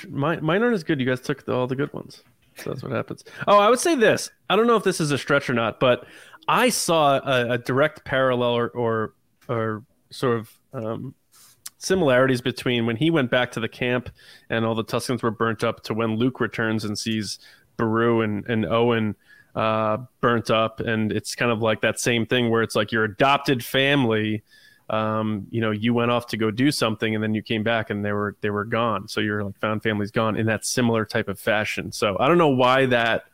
[0.10, 1.00] mine, mine aren't as good.
[1.00, 2.24] You guys took the, all the good ones.
[2.58, 3.24] So that's what happens.
[3.48, 4.30] Oh, I would say this.
[4.50, 6.06] I don't know if this is a stretch or not, but
[6.48, 9.14] I saw a, a direct parallel or, or,
[9.50, 11.16] or sort of um,
[11.78, 14.10] similarities between when he went back to the camp
[14.50, 17.40] and all the Tuskens were burnt up to when Luke returns and sees
[17.78, 19.16] Beru and, and Owen
[19.56, 20.80] uh, burnt up.
[20.80, 24.44] And it's kind of like that same thing where it's like your adopted family
[24.90, 27.90] um, you know, you went off to go do something and then you came back
[27.90, 29.08] and they were they were gone.
[29.08, 31.92] So your like found family's gone in that similar type of fashion.
[31.92, 33.26] So I don't know why that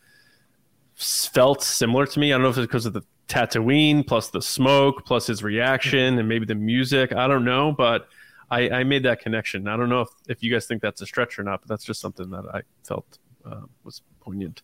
[0.96, 2.32] felt similar to me.
[2.32, 6.20] I don't know if it's because of the Tatooine plus the smoke plus his reaction
[6.20, 7.14] and maybe the music.
[7.14, 8.08] I don't know, but
[8.50, 9.68] I, I made that connection.
[9.68, 11.86] I don't know if, if you guys think that's a stretch or not, but that's
[11.86, 14.62] just something that I felt uh, was poignant.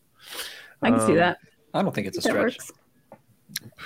[0.81, 1.37] I can see Um, that.
[1.73, 2.57] I don't think it's a That stretch.
[2.59, 2.71] works.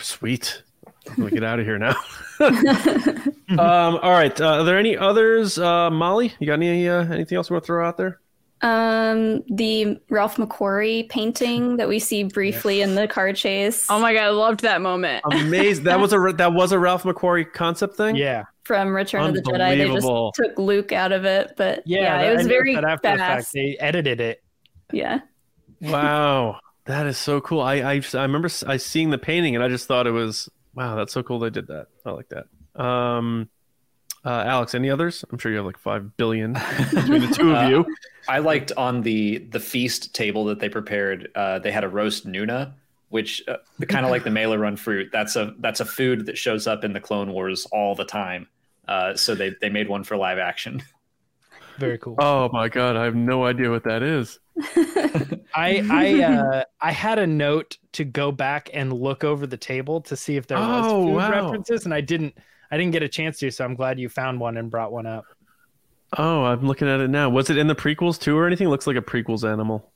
[0.02, 0.64] Sweet.
[1.10, 1.96] I'm gonna get out of here now.
[2.40, 4.40] um, all right.
[4.40, 5.58] Uh, are there any others?
[5.58, 8.20] Uh, Molly, you got any uh, anything else you want to throw out there?
[8.64, 14.14] Um, the Ralph McQuarrie painting that we see briefly in the car chase Oh my
[14.14, 15.24] god, I loved that moment.
[15.32, 15.86] Amazing.
[15.86, 18.16] that was a that was a Ralph McQuarrie concept thing.
[18.16, 18.44] Yeah.
[18.64, 19.78] from Return of the Jedi.
[19.78, 22.02] They just took Luke out of it, but Yeah.
[22.02, 23.42] yeah, that- it was very that after the fact.
[23.46, 23.54] fast.
[23.54, 24.44] They edited it.
[24.94, 25.22] Yeah,
[25.80, 27.62] Wow, that is so cool.
[27.62, 30.48] I I, I remember s- I seeing the painting and I just thought it was
[30.76, 30.96] wow.
[30.96, 31.40] That's so cool.
[31.40, 31.88] They did that.
[32.06, 32.82] I like that.
[32.82, 33.50] Um,
[34.24, 35.26] uh, Alex, any others?
[35.32, 37.96] I'm sure you have like five billion between the two of Uh, you.
[38.30, 41.30] I liked on the the feast table that they prepared.
[41.34, 42.74] Uh, they had a roast Nuna,
[43.10, 43.58] which uh,
[43.88, 45.10] kind of like the Meiloorun fruit.
[45.12, 48.48] That's a that's a food that shows up in the Clone Wars all the time.
[48.88, 50.84] Uh, so they they made one for live action.
[51.80, 52.16] Very cool.
[52.20, 54.40] Oh my god, I have no idea what that is.
[55.56, 60.02] I I uh, I had a note to go back and look over the table
[60.02, 61.30] to see if there was Oh, food wow.
[61.32, 62.36] references, and I didn't.
[62.72, 65.06] I didn't get a chance to, so I'm glad you found one and brought one
[65.06, 65.26] up.
[66.18, 67.30] Oh, I'm looking at it now.
[67.30, 68.68] Was it in the prequels too, or anything?
[68.68, 69.92] It Looks like a prequels animal.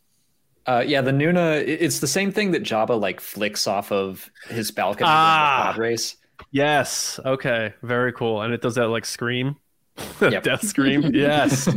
[0.66, 1.64] Uh, yeah, the Nuna.
[1.66, 5.62] It's the same thing that Jabba like flicks off of his balcony Ah.
[5.62, 6.16] in the pod race.
[6.52, 7.20] Yes.
[7.24, 7.74] Okay.
[7.82, 8.42] Very cool.
[8.42, 9.56] And it does that like scream,
[10.22, 10.44] Yep.
[10.44, 11.14] death scream.
[11.14, 11.70] Yes.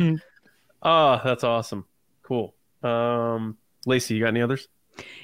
[0.83, 1.85] oh, that's awesome.
[2.23, 2.55] Cool.
[2.83, 4.69] Um, Lacey, you got any others?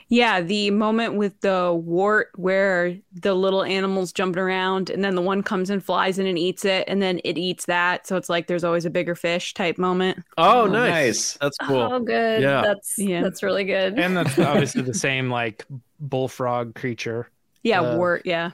[0.09, 5.21] Yeah, the moment with the wart where the little animals jumping around and then the
[5.23, 8.07] one comes and flies in and eats it and then it eats that.
[8.07, 10.23] So it's like there's always a bigger fish type moment.
[10.38, 10.90] Oh, Oh, nice.
[10.90, 11.38] nice.
[11.40, 11.81] That's cool.
[11.93, 12.43] oh good.
[12.43, 12.62] Yeah.
[12.62, 13.23] That's Yeah.
[13.23, 13.99] that's really good.
[13.99, 15.64] and that's obviously the same like
[15.99, 17.29] bullfrog creature.
[17.64, 18.53] Yeah, Uh, wart, yeah.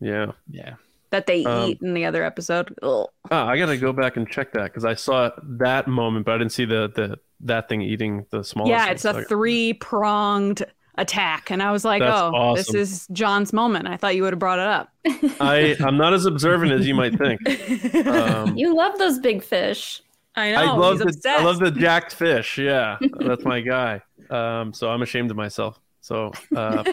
[0.00, 0.32] Yeah.
[0.50, 0.74] Yeah.
[1.10, 2.68] That they Um, eat in the other episode.
[2.82, 3.08] Ugh.
[3.30, 6.34] Oh, I got to go back and check that because I saw that moment, but
[6.34, 8.68] I didn't see the the that thing eating the small.
[8.68, 10.64] Yeah, it's a three pronged
[10.96, 11.50] attack.
[11.50, 13.88] And I was like, That's oh, this is John's moment.
[13.88, 14.88] I thought you would have brought it up.
[15.40, 17.40] I I'm not as observant as you might think.
[18.06, 20.02] Um, you love those big fish.
[20.36, 20.58] I know.
[20.58, 21.40] I love he's the obsessed.
[21.40, 22.58] I love the jacked fish.
[22.58, 24.02] Yeah, that's my guy.
[24.30, 25.80] Um, so I'm ashamed of myself.
[26.00, 26.84] So uh,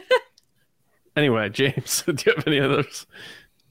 [1.16, 3.06] anyway, James, do you have any others?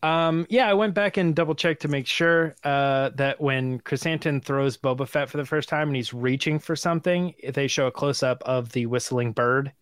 [0.02, 4.40] Um, yeah, I went back and double checked to make sure uh, that when Chrysanthemum
[4.40, 7.90] throws Boba Fett for the first time and he's reaching for something, they show a
[7.92, 9.72] close up of the whistling bird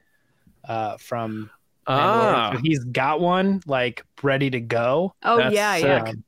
[0.67, 1.51] uh, from
[1.87, 5.15] Ah, So he's got one like ready to go.
[5.23, 6.05] oh, That's yeah, yeah.
[6.05, 6.09] sick.
[6.15, 6.25] Um,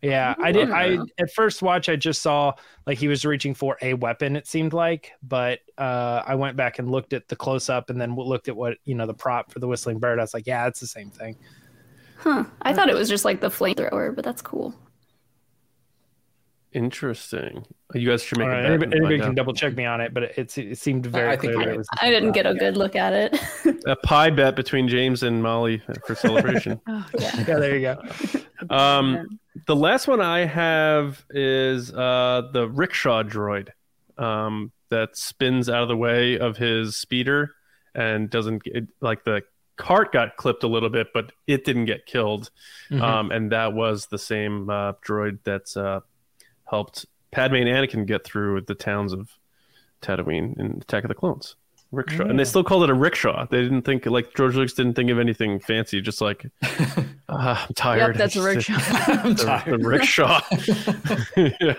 [0.00, 0.70] yeah, I did.
[0.70, 2.54] I at first watch, I just saw
[2.86, 4.34] like he was reaching for a weapon.
[4.34, 8.00] It seemed like, but uh, I went back and looked at the close up, and
[8.00, 10.18] then looked at what you know the prop for the whistling bird.
[10.18, 11.36] I was like, yeah, it's the same thing.
[12.22, 12.44] Huh.
[12.62, 14.74] I thought it was just like the flamethrower, but that's cool.
[16.72, 17.66] interesting.
[17.94, 19.34] You guys should make All right, anybody, anybody can out.
[19.34, 21.74] double check me on it, but it, it seemed very I think clear that you're
[21.74, 21.88] it was.
[22.00, 23.38] I didn't get a good look at it.
[23.86, 26.80] a pie bet between James and Molly for celebration.
[26.88, 27.36] Oh, yeah.
[27.36, 28.02] Yeah, there you go.
[28.74, 33.68] um, the last one I have is uh, the rickshaw droid
[34.16, 37.54] um, that spins out of the way of his speeder
[37.94, 39.42] and doesn't get, like the
[39.76, 42.50] cart got clipped a little bit, but it didn't get killed.
[42.90, 43.00] Mhm.
[43.02, 46.00] Um, and that was the same uh, droid that uh,
[46.68, 49.30] helped Padme and Anakin get through the towns of
[50.02, 51.56] Tatooine in Attack of the Clones.
[51.90, 53.44] Rickshaw, and they still called it a rickshaw.
[53.50, 56.00] They didn't think like George Lucas didn't think of anything fancy.
[56.00, 56.46] Just like
[57.28, 58.16] "Ah, I'm tired.
[58.16, 58.78] Yep, that's a rickshaw.
[59.22, 59.80] I'm the, tired.
[59.82, 60.40] the rickshaw.
[61.36, 61.74] yeah.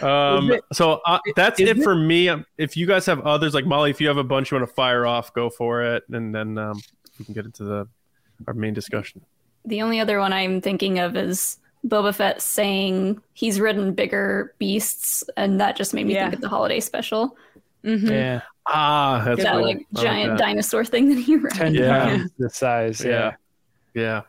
[0.00, 2.28] Um, it- so uh, that's it, it- for me.
[2.28, 4.68] Um, If you guys have others, like Molly, if you have a bunch you want
[4.68, 6.78] to fire off, go for it, and then um,
[7.22, 7.88] we can get into the
[8.46, 9.20] our main discussion.
[9.64, 15.22] The only other one I'm thinking of is Boba Fett saying he's ridden bigger beasts,
[15.36, 16.24] and that just made me Yeah.
[16.24, 17.36] think of the holiday special.
[17.84, 18.08] Mm-hmm.
[18.08, 19.62] Yeah, Ah, that's that cool.
[19.62, 20.38] like I giant that.
[20.38, 21.52] dinosaur thing that he rode.
[21.52, 21.86] ten Yeah.
[21.98, 23.04] times the size.
[23.04, 23.10] Yeah.
[23.94, 24.02] Yeah.
[24.02, 24.20] Yeah.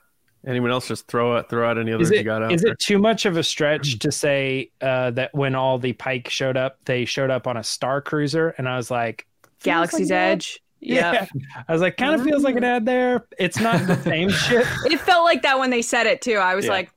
[0.46, 0.88] Anyone else?
[0.90, 1.50] Just throw it.
[1.50, 2.74] Throw out any others Is you it, got out is there.
[2.74, 6.58] it too much of a stretch to say uh, that when all the Pike showed
[6.58, 9.26] up, they showed up on a Star Cruiser, and I was like,
[9.64, 10.32] Galaxy's like that.
[10.34, 10.60] Edge.
[10.86, 11.26] Yeah.
[11.68, 13.26] I was like, kind of feels like an ad there.
[13.40, 14.66] It's not the same shit.
[14.86, 16.36] It felt like that when they said it too.
[16.36, 16.72] I was Yeah.
[16.72, 16.92] like,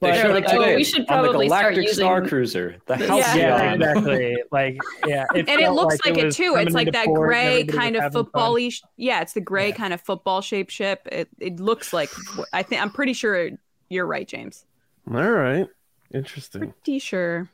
[0.00, 2.28] They They're showed like, oh, today we should on the probably start Galactic using Star
[2.28, 3.36] Cruiser, the this- Halcyon.
[3.38, 4.36] Yeah, exactly.
[4.52, 4.76] Like,
[5.06, 6.50] yeah, and it felt looks like, it was too.
[6.52, 8.24] coming It's like into that port and gray everybody was kind of having fun.
[8.26, 8.68] football-y.
[8.68, 9.74] sh- Yeah, it's the gray Yeah.
[9.74, 11.08] kind of football shaped ship.
[11.10, 12.10] It it looks like.
[12.52, 13.50] I think I'm pretty sure
[13.88, 14.66] you're right, James.
[15.12, 15.66] All right.
[16.14, 16.74] Interesting.
[16.84, 17.48] Pretty sure.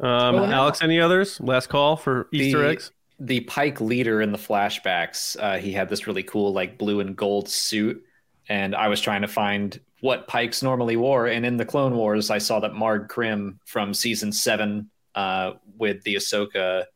[0.00, 1.40] Um, Well, now- Alex, any others?
[1.40, 2.92] Last call for Easter The- eggs.
[3.20, 7.14] The Pike leader in the flashbacks, uh, he had this really cool like blue and
[7.14, 8.02] gold suit,
[8.48, 12.30] and I was trying to find what Pikes normally wore, and in the Clone Wars,
[12.30, 16.86] I saw that Marg Krim from season seven, uh, with the Ahsoka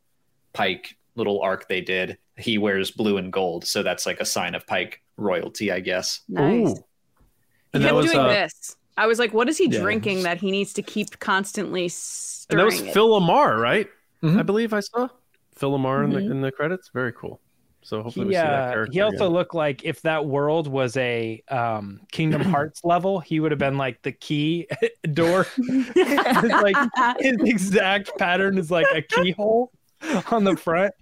[0.53, 4.55] Pike little arc they did, he wears blue and gold, so that's like a sign
[4.55, 6.21] of Pike royalty, I guess.
[6.27, 6.69] Nice.
[6.69, 6.83] Ooh.
[7.73, 8.75] He kept that was doing uh, this.
[8.97, 9.81] I was like, what is he Yeah.
[9.81, 12.57] drinking that he needs to keep constantly and stirring?
[12.57, 12.93] that was it?
[12.93, 13.87] Phil LaMarr, right?
[14.23, 14.39] Mhm.
[14.39, 15.09] I believe I saw
[15.55, 16.89] Phil LaMarr in the in the credits.
[16.93, 17.39] Very cool.
[17.81, 18.91] So hopefully we see that uh, character.
[18.93, 19.27] he also again.
[19.29, 23.77] looked like if that world was a um, Kingdom Hearts level, he would have been
[23.77, 24.67] like the key
[25.13, 25.45] door.
[25.57, 26.75] It's like
[27.19, 29.71] his exact pattern is like a keyhole
[30.31, 30.93] on the front.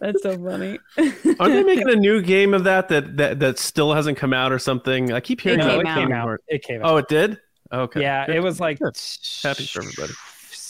[0.00, 0.78] That's so funny.
[0.98, 4.50] Aren't they making a new game of that that that, that still hasn't come out
[4.52, 5.12] or something?
[5.12, 5.68] I keep hearing It that.
[5.70, 5.96] came Like out.
[5.98, 6.40] Kingdom out.
[6.48, 6.92] It came out.
[6.92, 7.40] Oh, it did.
[7.72, 8.00] Okay.
[8.00, 8.36] yeah, Good.
[8.36, 8.96] it was like Good.
[9.42, 10.12] Happy for everybody.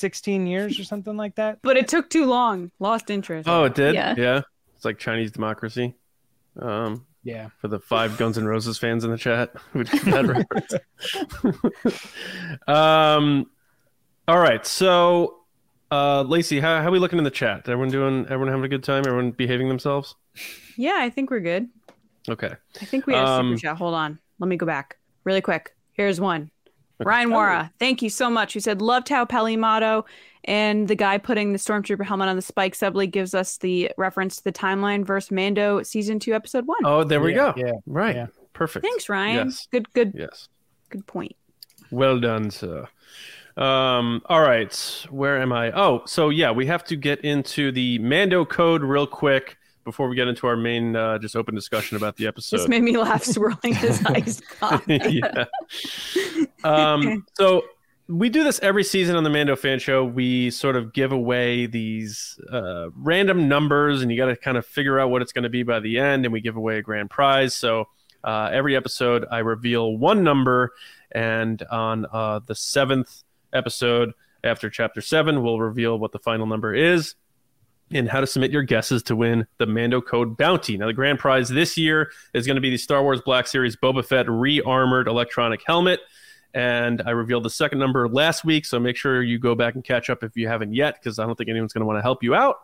[0.02, 1.60] 16 years or something like that.
[1.62, 2.70] but it took too long.
[2.78, 3.48] Lost interest.
[3.48, 3.94] Oh, it did.
[3.94, 4.14] Yeah.
[4.18, 4.40] Yeah.
[4.76, 5.94] It's like Chinese democracy.
[6.60, 7.48] Um, Yeah.
[7.58, 10.74] for the five Guns N' Roses fans in the chat who get that reference.
[12.66, 13.48] um,
[14.28, 14.66] all right.
[14.66, 15.38] So,
[15.90, 17.68] uh, Lacey, how, how are we looking in the chat?
[17.68, 18.24] Everyone doing?
[18.24, 19.04] Everyone having a good time?
[19.06, 20.14] Everyone behaving themselves?
[20.76, 21.68] Yeah, I think we're good.
[22.28, 22.52] Okay.
[22.80, 23.76] I think we have Um, super chat.
[23.78, 24.18] Hold on.
[24.38, 25.74] Let me go back really quick.
[25.94, 26.50] Here's one.
[27.02, 27.08] Okay.
[27.08, 28.54] Ryan Wara, thank you so much.
[28.54, 30.04] Who said loved how Peli Motto
[30.44, 34.36] and the guy putting the stormtrooper helmet on the spike subtly gives us the reference
[34.38, 36.78] to the timeline versus Mando season two episode one.
[36.84, 37.54] Oh, there we Yeah, go.
[37.64, 37.72] Yeah.
[37.86, 38.16] Right.
[38.16, 38.26] Yeah.
[38.52, 38.84] Perfect.
[38.84, 39.46] Thanks, Ryan.
[39.48, 39.68] Yes.
[39.70, 40.48] Good, good, Yes.
[40.90, 41.36] good point.
[41.90, 42.88] Well done, sir.
[43.56, 45.06] Um, all right.
[45.10, 45.70] Where am I?
[45.72, 50.16] Oh, so yeah, we have to get into the Mando code real quick before we
[50.16, 52.58] get into our main uh, just open discussion about the episode.
[52.58, 54.40] This made me laugh swirling his eyes.
[54.86, 55.44] yeah.
[56.64, 57.62] Um, so
[58.08, 60.04] we do this every season on the Mando Fan Show.
[60.04, 64.66] We sort of give away these uh, random numbers, and you got to kind of
[64.66, 66.82] figure out what it's going to be by the end, and we give away a
[66.82, 67.54] grand prize.
[67.54, 67.88] So
[68.24, 70.72] uh, every episode, I reveal one number,
[71.10, 74.12] and on uh, the seventh episode
[74.44, 77.14] after Chapter Seven, we'll reveal what the final number is.
[77.92, 80.78] And how to submit your guesses to win the Mando Code Bounty.
[80.78, 83.76] Now, the grand prize this year is going to be the Star Wars Black Series
[83.76, 86.00] Boba Fett re armored electronic helmet
[86.54, 88.66] and I revealed the second number last week.
[88.66, 91.26] So make sure you go back and catch up if you haven't yet, because I
[91.26, 92.56] don't think anyone's going to want to help you out,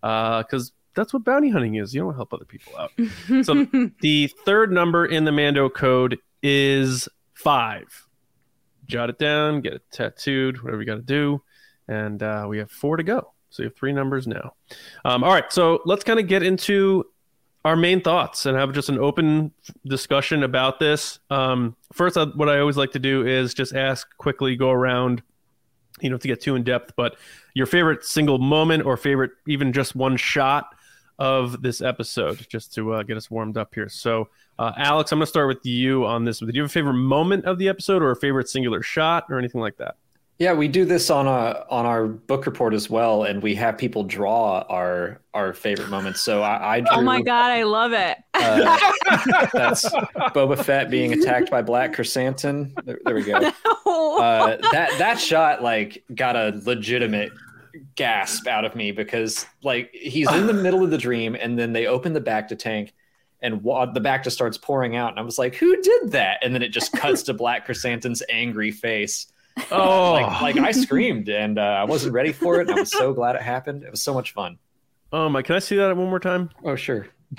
[0.00, 1.94] because that's what bounty hunting is.
[1.94, 2.92] You don't help other people out.
[3.44, 3.66] So
[4.00, 8.06] the third number in the Mando code is five.
[8.86, 11.42] Jot it down, get it tattooed, whatever you got to do,
[11.86, 13.32] and uh, we have four to go.
[13.50, 14.54] So you have three numbers now.
[15.04, 17.04] Um, all right, so let's kind of get into
[17.64, 19.52] our main thoughts and have just an open
[19.86, 21.18] discussion about this.
[21.30, 25.22] Um, first, uh, what I always like to do is just ask quickly, go around.
[26.00, 27.16] You have to get too in depth, but
[27.54, 30.74] your favorite single moment or favorite, even just one shot
[31.18, 33.88] of this episode, just to uh, get us warmed up here.
[33.88, 36.38] So, uh, Alex, I'm going to start with you on this.
[36.38, 39.38] Did you have a favorite moment of the episode or a favorite singular shot or
[39.38, 39.96] anything like that?
[40.38, 43.76] Yeah, we do this on a on our book report as well, and we have
[43.76, 46.20] people draw our our favorite moments.
[46.20, 46.88] So I, I drew.
[46.92, 48.18] oh my god, I love it.
[48.34, 48.78] Uh,
[49.52, 49.84] that's
[50.32, 52.72] Boba Fett being attacked by Black Chrysanthemum.
[52.84, 53.50] There, there we go.
[53.88, 57.32] Uh, that that shot like got a legitimate
[57.94, 61.72] gasp out of me because like he's in the middle of the dream, and then
[61.72, 62.92] they open the bacta tank,
[63.40, 65.10] and the back just starts pouring out.
[65.10, 68.22] And I was like, "Who did that?" And then it just cuts to Black Chrysanthemum's
[68.28, 69.26] angry face.
[69.70, 72.68] Oh, Like, like I screamed, and uh, I wasn't ready for it.
[72.68, 73.82] And I was so glad it happened.
[73.84, 74.58] It was so much fun.
[75.12, 75.42] oh my!
[75.42, 76.50] Can I see that one more time?
[76.64, 77.06] Oh sure.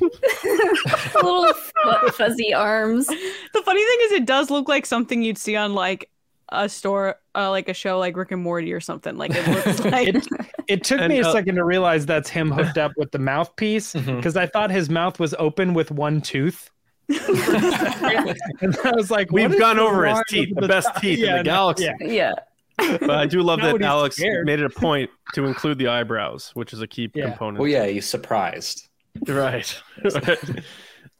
[0.00, 3.06] Little fu- fuzzy arms.
[3.06, 6.10] The funny thing is, it does look like something you'd see on like
[6.50, 9.16] a store, uh, like a show like Rick and Morty or something.
[9.16, 10.08] Like it looks like.
[10.08, 10.26] It,
[10.68, 13.18] it took And, me a uh, second to realize that's him hooked up with the
[13.18, 16.70] mouthpiece because I thought his mouth was open with one tooth.
[17.10, 21.00] And I was like, We've gone over his teeth, with the best top?
[21.02, 21.84] teeth in the galaxy.
[22.00, 22.06] yeah.
[22.06, 22.34] Yeah.
[22.98, 24.46] But I do love that Alex scared.
[24.46, 27.28] made it a point to include the eyebrows, which is a key Yeah.
[27.28, 27.58] component.
[27.58, 28.88] Well, yeah, he's surprised.
[29.26, 29.80] Right.
[30.04, 30.38] right.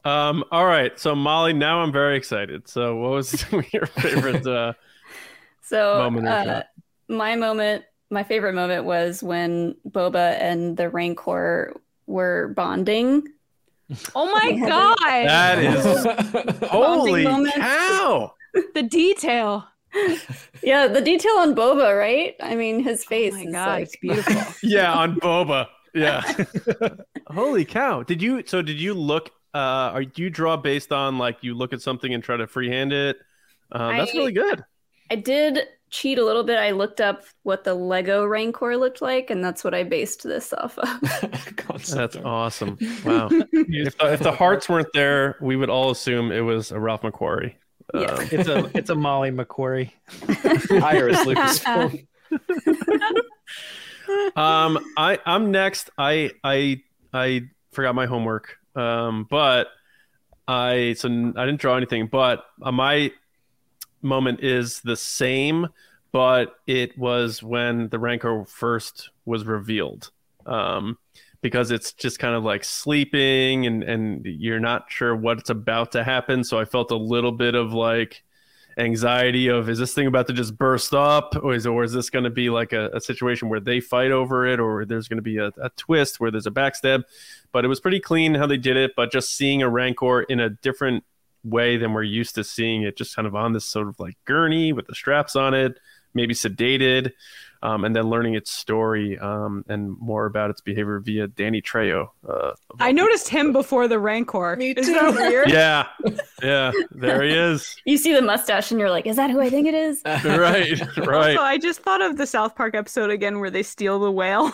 [0.03, 0.99] Um, all right.
[0.99, 2.67] So Molly, now I'm very excited.
[2.67, 4.73] So what was your favorite uh
[5.61, 6.63] So Moment or uh,
[7.07, 13.27] my moment, my favorite moment was when Boba and the Rancor were bonding.
[14.15, 14.97] oh my god!
[15.27, 18.33] that is holy cow.
[18.73, 19.67] the detail.
[20.63, 22.35] Yeah, the detail on Boba, right?
[22.39, 24.35] I mean, his face Oh my is god, like it's beautiful.
[24.61, 25.67] Yeah, on Boba.
[25.95, 26.21] Yeah.
[27.27, 28.03] holy cow.
[28.03, 29.57] Did you so did you look uh
[29.97, 32.93] are do you draw based on like you look at something and try to freehand
[32.93, 33.17] it?
[33.71, 34.63] Uh, that's I- really good.
[35.09, 35.59] I did
[35.91, 36.57] cheat a little bit.
[36.57, 40.51] I looked up what the Lego Rancor looked like, and that's what I based this
[40.53, 41.01] off of.
[41.93, 42.77] That's awesome.
[43.05, 43.29] Wow.
[43.31, 47.01] if, the, if the hearts weren't there, we would all assume it was a Ralph
[47.01, 47.55] McQuarrie.
[47.93, 48.01] Yeah.
[48.07, 49.91] Um, It's a it's a Molly McQuarrie.
[50.83, 52.05] Iris Lucasfilm.
[54.35, 56.81] um i i'm next i i
[57.13, 59.67] i forgot my homework um but
[60.47, 63.11] i so n- i didn't draw anything but uh, my
[64.01, 65.67] moment is the same
[66.11, 70.11] but it was when the rancor first was revealed.
[70.45, 70.97] Um
[71.41, 76.03] because it's just kind of like sleeping and and you're not sure what's about to
[76.03, 76.43] happen.
[76.43, 78.23] So i felt a little bit of like
[78.77, 81.35] anxiety of is this thing about to just burst up?
[81.41, 84.11] Or is, or is this going to be like a, a situation where they fight
[84.11, 87.03] over it or there's going to be a, a twist where there's a backstab?
[87.51, 90.39] But it was pretty clean how they did it but just seeing a rancor in
[90.39, 91.03] a different
[91.43, 94.15] way than we're used to seeing it just kind of on this sort of like
[94.25, 95.79] gurney with the straps on it
[96.13, 97.11] maybe sedated
[97.63, 102.09] um, and then learning its story um, and more about its behavior via danny trejo
[102.27, 104.55] uh, I noticed him before the Rancor.
[104.55, 105.17] Me Isn't that too.
[105.17, 105.49] weird?
[105.51, 105.87] yeah
[106.41, 109.49] yeah there he is you see the mustache, and you're like, "Is that who I
[109.49, 113.39] think it is?" right right Also, I just thought of the South Park episode again
[113.39, 114.45] where they steal the whale.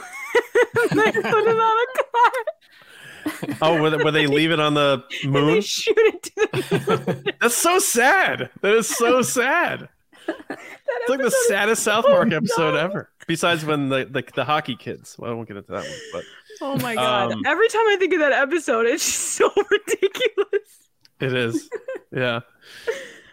[0.91, 2.32] they put it on a car.
[3.62, 5.62] Oh, where they, where they leave it on the And they moon?
[5.62, 6.32] shoot it
[7.08, 7.24] moon.
[7.42, 8.50] That's so sad.
[8.62, 9.90] That is so sad.
[10.28, 13.10] It's like the saddest South Park episode ever.
[13.28, 15.16] Besides when the, the the hockey kids.
[15.18, 16.24] Well, I won't get into that one, but
[16.62, 17.34] Oh my god!
[17.34, 20.90] Um, Every time I think of that episode, it's just so ridiculous.
[21.20, 21.70] it is.
[22.12, 22.42] Yeah.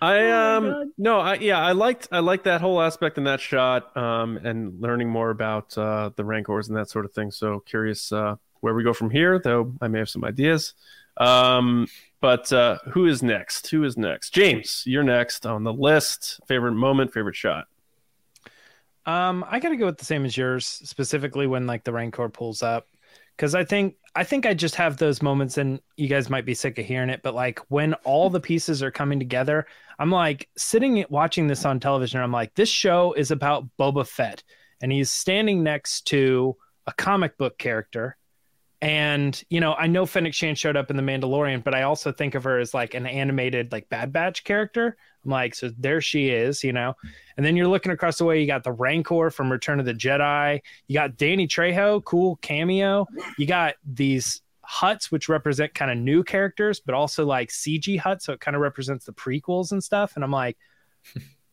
[0.03, 0.87] I Oh um God.
[0.99, 4.81] no I yeah I liked I liked that whole aspect in that shot um and
[4.81, 8.75] learning more about uh the rancors and that sort of thing so curious uh where
[8.75, 10.75] we go from here though I may have some ideas
[11.17, 11.87] um
[12.21, 16.73] but uh who is next who is next James you're next on the list favorite
[16.73, 17.67] moment favorite shot
[19.07, 22.63] Um, I gotta go with the same as yours, specifically when like the Rancor pulls
[22.63, 22.89] up,
[23.37, 26.55] because I think I think I just have those moments, and you guys might be
[26.55, 29.67] sick of hearing it, but like when all the pieces are coming together,
[29.99, 32.21] I'm like sitting watching this on television.
[32.21, 34.43] I'm like, this show is about Boba Fett,
[34.81, 38.17] and he's standing next to a comic book character.
[38.85, 42.13] And you know, I know Fennec Shand showed up in The Mandalorian, but I also
[42.13, 44.99] think of her as like an animated, like Bad Batch character.
[45.25, 46.95] I'm like, so there she is, you know.
[47.39, 49.95] And then you're looking across the way, you got the Rancor from Return of the
[49.95, 50.61] Jedi.
[50.87, 53.07] You got Danny Trejo, cool cameo.
[53.39, 58.25] You got these Hutts, which represent kind of new characters, but also like CG Hutts.
[58.25, 60.13] So it kind of represents the prequels and stuff.
[60.15, 60.59] And I'm like,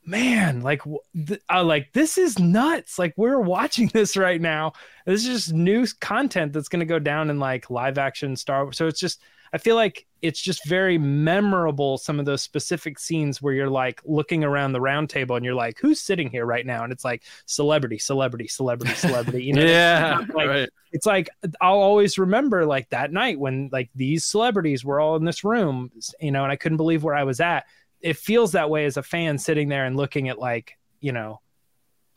[0.06, 0.82] man, like,
[1.16, 2.98] th- I like this is nuts.
[3.00, 4.74] Like we're watching this right now.
[5.06, 8.64] This is just new content that's going to go down in like live action Star
[8.64, 8.78] Wars.
[8.78, 9.22] So it's just,
[9.54, 11.98] I feel like it's just very memorable.
[11.98, 15.56] Some of those specific scenes where you're like looking around the round table and you're
[15.56, 16.84] like, who's sitting here right now?
[16.84, 19.44] And it's like celebrity, celebrity, celebrity, celebrity.
[19.44, 21.30] You know, yeah like- right it's like
[21.62, 25.90] I'll always remember like that night when like these celebrities were all in this room,
[26.20, 27.66] you know, and I couldn't believe where I was at.
[28.02, 31.40] It feels that way as a fan sitting there and looking at like, you know,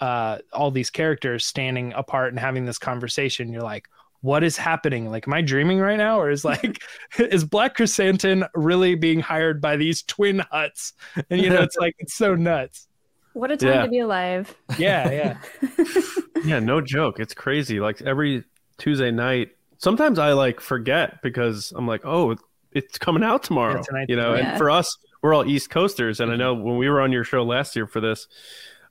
[0.01, 3.53] uh all these characters standing apart and having this conversation.
[3.53, 3.87] You're like,
[4.23, 5.11] what is happening?
[5.11, 6.19] Like, am I dreaming right now?
[6.21, 6.83] Or is like
[7.19, 10.93] is Black Chrysanthemum really being hired by these twin Hutts?
[11.31, 12.89] And you know, it's like it's so nuts.
[13.35, 13.83] What a time Yeah.
[13.83, 14.55] to be alive.
[14.79, 15.39] Yeah, yeah.
[16.45, 18.45] yeah no joke it's crazy like every
[18.77, 22.37] tuesday night sometimes I like forget because I'm like, oh,
[22.73, 23.77] it's coming out tomorrow.
[23.77, 24.07] Yeah, tonight.
[24.11, 24.51] you know, Yeah.
[24.51, 26.41] and for us, we're all East Coasters, and I mm-hmm.
[26.41, 28.29] know when we were on your show last year for this,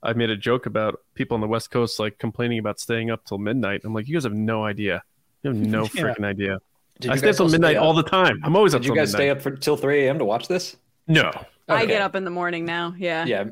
[0.02, 3.24] I made a joke about people on the West Coast like complaining about staying up
[3.24, 3.82] till midnight.
[3.84, 5.04] I'm like, you guys have no idea.
[5.44, 6.02] You have no Yeah.
[6.02, 6.58] freaking idea.
[6.98, 8.40] Did I stay up till midnight stay all the time.
[8.42, 9.22] I'm always up Did you till guys midnight.
[9.22, 10.18] stay up for, till 3 a.m.
[10.18, 10.76] to watch this?
[11.06, 11.30] No.
[11.68, 12.96] I get up in the morning now.
[12.98, 13.24] Yeah.
[13.26, 13.44] Yeah.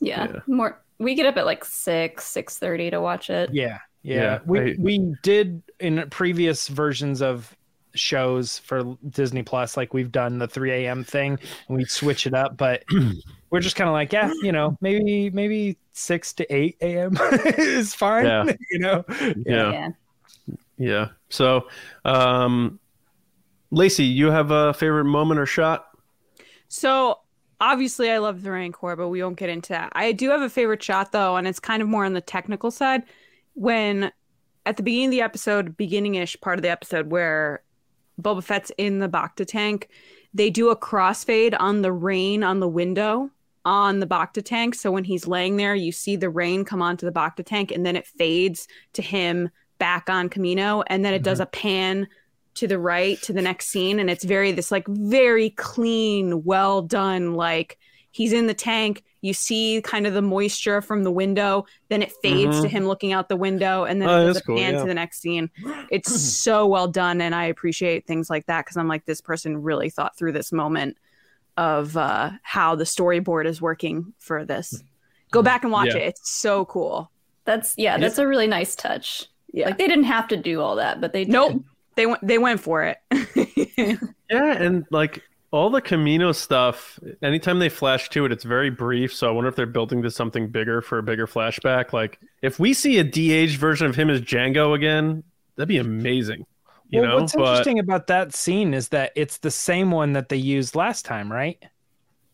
[0.00, 0.26] Yeah.
[0.32, 0.40] Yeah.
[0.46, 3.50] More we get up at like six, six thirty to watch it.
[3.52, 4.14] Yeah, yeah.
[4.14, 7.54] Yeah, we I- we did in previous versions of
[7.98, 11.04] shows for Disney Plus, like we've done the 3 a.m.
[11.04, 11.38] thing,
[11.68, 12.84] and we switch it up, but
[13.50, 17.16] we're just kind of like, yeah, you know, maybe maybe six to eight a.m.
[17.58, 18.26] is fine.
[18.26, 18.44] Yeah.
[18.70, 19.04] you know,
[19.46, 19.70] Yeah.
[19.70, 19.88] Yeah.
[20.78, 21.08] Yeah.
[21.30, 21.68] So,
[22.04, 22.78] um,
[23.70, 25.86] Lacey, you have a favorite moment or shot?
[26.68, 27.20] So
[27.60, 29.92] obviously, I love the Rancor, but we won't get into that.
[29.94, 32.70] I do have a favorite shot though, and it's kind of more on the technical
[32.70, 33.04] side.
[33.54, 34.12] When
[34.66, 37.62] at the beginning of the episode, beginning-ish part of the episode, where
[38.20, 39.88] Boba Fett's in the Bacta tank,
[40.34, 43.30] they do a crossfade on the rain on the window
[43.64, 44.74] on the Bacta tank.
[44.74, 47.84] So when he's laying there, you see the rain come onto the Bacta tank, and
[47.84, 51.42] then it fades to him back on Kamino, and then it does mm-hmm.
[51.42, 52.08] a pan
[52.56, 56.80] to the right to the next scene and it's very this like very clean well
[56.80, 57.78] done like
[58.12, 62.12] he's in the tank you see kind of the moisture from the window then it
[62.22, 62.70] fades to Mhm.
[62.70, 64.72] him looking out the window and then Oh, it does a cool, yeah.
[64.72, 65.50] to the next scene
[65.90, 69.62] it's so well done and i appreciate things like that because i'm like this person
[69.62, 70.96] really thought through this moment
[71.56, 74.82] of uh how the storyboard is working for this
[75.30, 76.02] go back and watch Yeah.
[76.02, 77.10] it it's so cool
[77.46, 79.26] That's yeah, that's a really nice touch.
[79.52, 81.32] yeah Like they didn't have to do all that, but they did.
[81.32, 81.62] nope
[81.96, 82.98] they went they went for it
[84.30, 89.14] Yeah, and like all the Kamino stuff, anytime they flash to it, it's very brief.
[89.14, 91.92] So I wonder if they're building to something bigger for a bigger flashback.
[91.92, 95.24] Like if we see a de-aged version of him as Jango again,
[95.56, 96.46] that'd be amazing.
[96.90, 100.12] You well, know, what's but interesting about that scene is that it's the same one
[100.14, 101.62] that they used last time, right?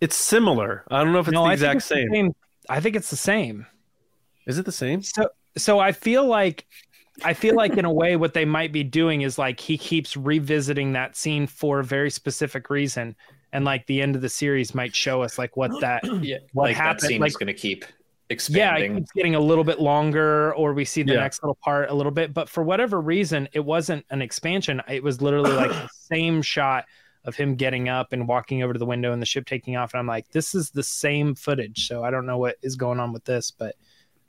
[0.00, 0.84] it's similar.
[0.90, 2.32] I don't know if it's No, the I exact it's the same.
[2.68, 3.66] I think it's the same.
[4.46, 5.02] Is it the same?
[5.02, 6.66] So so I feel like
[7.24, 10.16] I feel like in a way what they might be doing is like he keeps
[10.16, 13.14] revisiting that scene for a very specific reason
[13.52, 16.38] and like the end of the series might show us like what that Yeah.
[16.52, 18.92] What like happened- that scene like- is going to keep yeah, expanding.
[18.92, 21.20] it keeps getting a little bit longer or we see the Yeah.
[21.20, 25.02] next little part a little bit but for whatever reason it wasn't an expansion it
[25.02, 26.86] was literally like the same shot
[27.24, 29.92] of him getting up and walking over to the window and the ship taking off
[29.92, 32.98] and I'm like this is the same footage so I don't know what is going
[33.00, 33.76] on with this but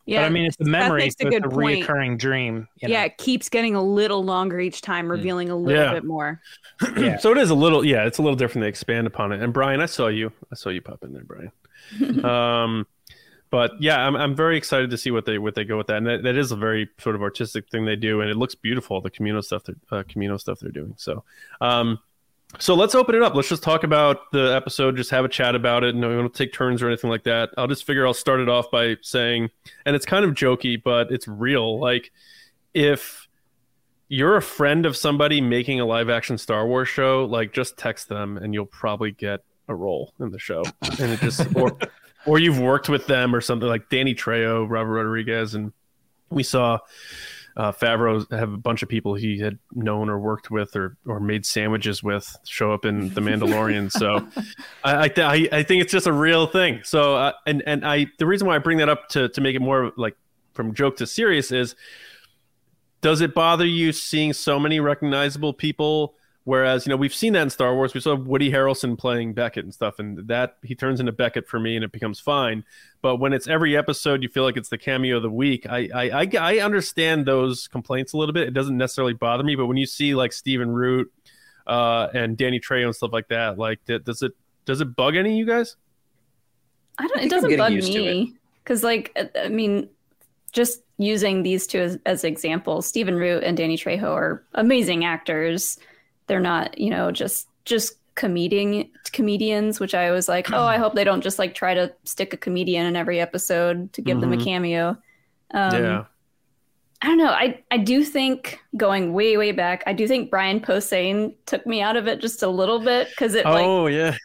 [0.06, 1.86] yeah but I mean it's a Seth memory makes so a it's good a point.
[1.86, 2.94] reoccurring dream you know?
[2.94, 5.94] yeah, it keeps getting a little longer each time, revealing a little Yeah.
[5.94, 6.42] bit more.
[6.98, 7.18] Yeah.
[7.18, 8.64] so it is a little, yeah, it's a little different.
[8.64, 9.42] They expand upon it.
[9.42, 10.32] And Brian, I saw you.
[10.52, 11.52] I saw you pop in there, Brian.
[12.26, 12.88] um,
[13.50, 15.98] but yeah, I'm I'm very excited to see what they what they go with that.
[15.98, 18.56] And that, that is a very sort of artistic thing they do, and it looks
[18.56, 19.00] beautiful.
[19.00, 20.96] The Kamino stuff, they're, uh, Kamino stuff they're doing.
[20.98, 21.24] So,
[21.62, 22.00] um,
[22.60, 23.36] so let's open it up.
[23.36, 24.96] Let's just talk about the episode.
[24.96, 25.96] Just have a chat about it.
[25.96, 27.50] No, we don't take turns or anything like that.
[27.58, 29.50] I'll just figure I'll start it off by saying,
[29.86, 31.80] and it's kind of jokey, but it's real.
[31.80, 32.12] Like
[32.74, 33.28] if
[34.08, 38.10] you're a friend of somebody making a live action Star Wars show, like just text
[38.10, 40.64] them and you'll probably get a role in the show.
[41.00, 41.78] And it just or
[42.26, 45.74] or you've worked with them or something like Danny Trejo, Robert Rodriguez, and
[46.30, 46.80] we saw
[47.56, 51.20] uh, Favreau have a bunch of people he had known or worked with or or
[51.20, 53.92] made sandwiches with show up in The Mandalorian.
[53.92, 54.28] so
[54.84, 56.82] I I, th- I I think it's just a real thing.
[56.84, 59.56] So uh, and and I the reason why I bring that up to to make
[59.56, 60.16] it more like
[60.54, 61.76] from joke to serious is
[63.02, 66.16] does it bother you seeing so many recognizable people
[66.46, 67.94] whereas you know we've seen that in star wars.
[67.94, 71.60] We saw woody harrelson playing beckett and stuff and that he turns into beckett for
[71.60, 72.64] me and it becomes fine.
[73.02, 75.66] But when it's every episode you feel like it's the cameo of the week.
[75.70, 78.48] I i i, I understand those complaints a little bit.
[78.48, 81.12] It doesn't necessarily bother me but when you see like stephen root
[81.66, 84.34] uh and danny trejo and stuff like that like th- does it
[84.66, 85.76] does it bug any of you guys?
[86.98, 87.20] I don't.
[87.20, 88.34] I It doesn't bug me
[88.64, 89.90] because, like, I- I mean,
[90.52, 95.78] just using these two as, as examples, Stephen Root and Danny Trejo are amazing actors.
[96.28, 100.94] They're not, you know, just just comedian comedians, which I was like, oh, I hope
[100.94, 104.34] they don't just like try to stick a comedian in every episode to give them
[104.34, 104.44] a Mhm.
[104.44, 104.90] cameo.
[105.52, 106.06] Um, yeah
[107.02, 107.32] I don't know.
[107.32, 111.82] I, I do think going way, way back, I do think Brian Posehn took me
[111.82, 114.16] out of it just a little bit because it like oh yeah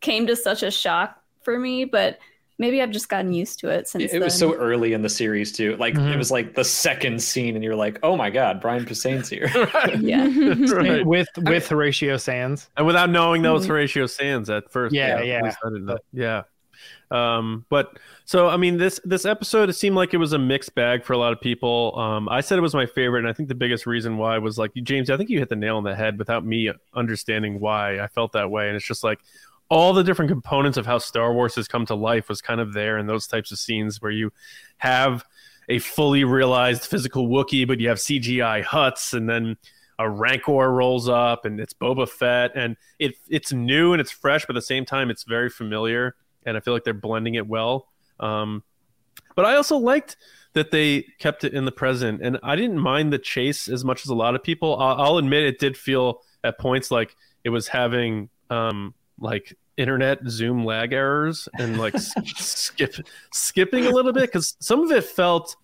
[0.00, 2.18] came to such a shock for me, but
[2.58, 5.08] maybe I've just gotten used to it since It, it was so early in the
[5.08, 5.76] series too.
[5.76, 6.12] Like Mhm.
[6.12, 9.48] it was like the second scene, and you're like, "Oh my god, Brian Posehn's here."
[10.00, 10.26] yeah.
[10.72, 11.06] right.
[11.06, 12.68] with with Horatio Sanz.
[12.76, 13.68] and without knowing that was Mhm.
[13.68, 15.42] Horatio Sanz at first Yeah, at yeah.
[15.42, 15.98] least I didn't know.
[16.12, 16.42] yeah
[17.10, 20.74] Um, but so I mean, this this episode it seemed like it was a mixed
[20.74, 21.98] bag for a lot of people.
[21.98, 24.58] Um, I said it was my favorite, and I think the biggest reason why was
[24.58, 25.08] like James.
[25.10, 28.32] I think you hit the nail on the head without me understanding why I felt
[28.32, 29.20] that way, and it's just like
[29.70, 32.72] all the different components of how Star Wars has come to life was kind of
[32.72, 34.32] there in those types of scenes where you
[34.78, 35.24] have
[35.68, 39.56] a fully realized physical Wookiee, but you have CGI Hutts, and then
[39.98, 44.46] a Rancor rolls up, and it's Boba Fett, and it it's new and it's fresh,
[44.46, 46.14] but at the same time, it's very familiar,
[46.46, 47.88] and I feel like they're blending it well.
[48.18, 48.62] Um,
[49.34, 50.16] but I also liked
[50.54, 54.04] that they kept it in the present, and I didn't mind the chase as much
[54.04, 54.80] as a lot of people.
[54.80, 57.14] I'll, I'll admit it did feel at points like
[57.44, 62.94] it was having um, like internet zoom lag errors and like skip
[63.32, 65.56] skipping a little bit because some of it felt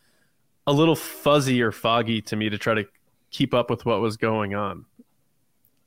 [0.66, 2.84] a little fuzzy or foggy to me to try to
[3.30, 4.84] keep up with what was going on.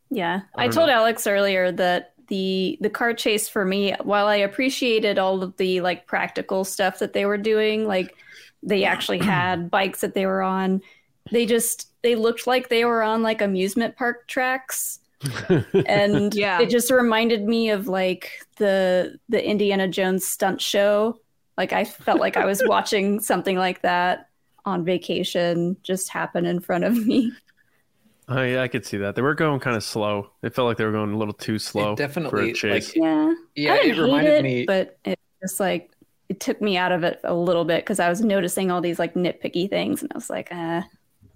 [0.09, 0.93] Yeah, I I, told know.
[0.93, 5.81] Alex earlier that the the car chase for me, while I appreciated all of the
[5.81, 8.15] like practical stuff that they were doing, like
[8.63, 10.81] they actually had bikes that they were on,
[11.31, 14.99] they just they looked like they were on like amusement park tracks.
[15.87, 16.61] And Yeah.
[16.61, 21.19] it just reminded me of like the the Indiana Jones stunt show.
[21.57, 24.29] Like I felt like I was watching something like that
[24.65, 27.31] on vacation just happen in front of me.
[28.29, 29.15] Oh yeah, I could see that.
[29.15, 30.31] They were going kind of slow.
[30.43, 32.89] It felt like they were going a little too slow definitely, for a chase.
[32.89, 33.33] like, Yeah.
[33.55, 34.65] Yeah, I it didn't hate reminded it, me.
[34.65, 35.91] but it just like
[36.29, 38.99] it took me out of it a little bit because I was noticing all these
[38.99, 40.81] like nitpicky things, and I was like, uh,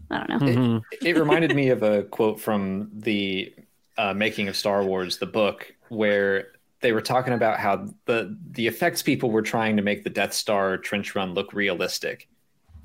[0.09, 0.39] I don't know.
[0.39, 0.81] Mhm.
[1.01, 3.53] it reminded me of a quote from the
[3.97, 8.67] uh, making of Star Wars, the book, where they were talking about how the the
[8.67, 12.27] effects people were trying to make the Death Star trench run look realistic,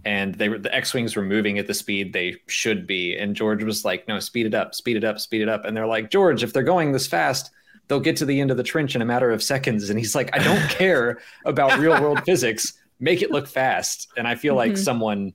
[0.04, 3.34] and they were the X wings were moving at the speed they should be, and
[3.36, 5.86] George was like, "No, speed it up, speed it up, speed it up," and they're
[5.86, 7.50] like, "George, if they're going this fast."
[7.88, 9.90] They'll get to the end of the trench in a matter of seconds.
[9.90, 12.72] And he's like, I don't care about real world physics.
[12.98, 14.08] Make it look fast.
[14.16, 14.78] And I feel like Mhm.
[14.78, 15.34] someone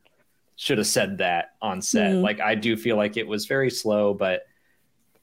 [0.58, 2.12] should have said that on set.
[2.12, 2.22] Mhm.
[2.22, 4.42] Like I do feel like it was very slow, but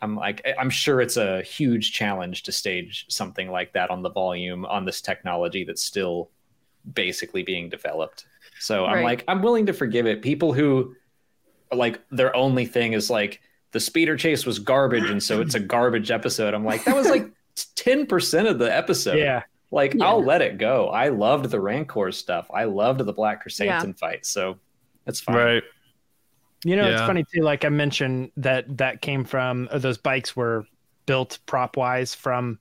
[0.01, 4.11] I'm like I'm sure it's a huge challenge to stage something like that on the
[4.11, 6.31] volume on this technology that's still
[6.93, 8.27] basically being developed.
[8.61, 10.23] So I'm like I'm willing to forgive it.
[10.23, 10.95] People who
[11.73, 13.41] like their only thing is like
[13.73, 16.55] the speeder chase was garbage and so it's a garbage episode.
[16.55, 19.19] I'm like that was like 10% of the episode.
[19.19, 19.43] Yeah.
[19.71, 20.07] Like Yeah.
[20.07, 20.89] I'll let it go.
[20.89, 22.49] I loved the Rancor stuff.
[22.55, 24.25] I loved the Black Chrysanthemum fight.
[24.25, 24.59] So
[25.05, 25.37] that's fine.
[25.37, 25.63] Right.
[26.65, 27.43] You know, it's funny too.
[27.43, 30.67] Like I mentioned that that came from those bikes were
[31.07, 32.59] built prop wise from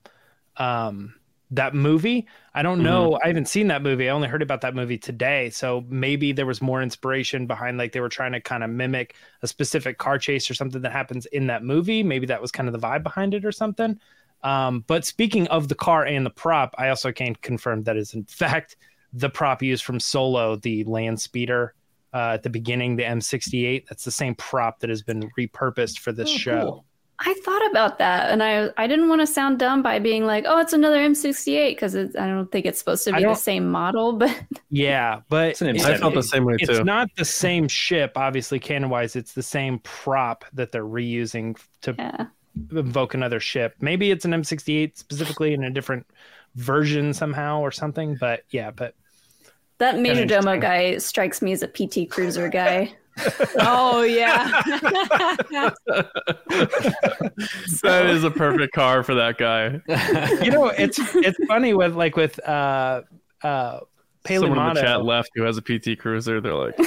[0.56, 1.14] um,
[1.50, 2.26] that movie.
[2.54, 3.18] I don't know.
[3.22, 4.08] I haven't seen that movie.
[4.08, 5.50] I only heard about that movie today.
[5.50, 9.14] So maybe there was more inspiration behind like they were trying to kind of mimic
[9.42, 12.02] a specific car chase or something that happens in that movie.
[12.02, 13.98] Maybe that was kind of the vibe behind it or something.
[14.42, 18.14] Um, but speaking of the car and the prop, I also can confirm that is
[18.14, 18.76] in fact
[19.12, 21.74] the prop used from Solo, the land speeder
[22.14, 23.86] uh, at the beginning, the M68.
[23.88, 26.60] That's the same prop that has been repurposed for this Oh, show.
[26.62, 26.84] cool.
[27.20, 30.44] I thought about that, and I I didn't want to sound dumb by being like,
[30.46, 34.12] "Oh, it's another M68," because I don't think it's supposed to be the same model.
[34.12, 34.40] But
[34.70, 36.84] Yeah, but It's an it- I felt the same way it's too.
[36.84, 39.16] not the same ship, obviously, canon wise.
[39.16, 42.26] It's the same prop that they're reusing to yeah,
[42.70, 43.74] invoke another ship.
[43.80, 46.06] Maybe it's an M68 specifically in a different
[46.54, 48.16] version somehow or something.
[48.20, 48.94] But yeah, but
[49.78, 52.92] that Major Domo guy strikes me as a PT Cruiser guy.
[53.58, 54.62] Oh yeah.
[57.82, 59.80] that is a perfect car for that guy.
[60.44, 63.02] you know, it's it's funny with like with uh
[63.42, 63.80] uh
[64.24, 66.40] Peli Someone in the chat left who has a PT Cruiser.
[66.40, 66.78] They're like,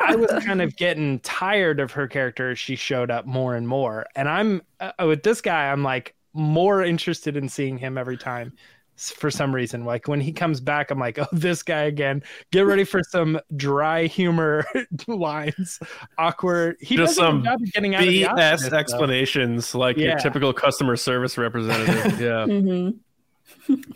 [0.00, 3.66] I was kind of getting tired of her character as she showed up more and
[3.66, 4.06] more.
[4.14, 8.52] And I'm uh, with this guy, I'm like more interested in seeing him every time
[8.56, 8.60] s-
[8.98, 9.84] for some reason.
[9.84, 12.22] Like when he comes back, I'm like, oh, this guy again.
[12.50, 14.64] Get ready for some dry humor
[15.06, 15.78] lines.
[16.18, 16.76] Awkward.
[16.80, 18.76] He Just does some job getting out of the BS awkwardness, though.
[18.76, 20.06] explanations, like Yeah.
[20.08, 22.20] your typical customer service representative.
[22.20, 22.90] yeah, hmm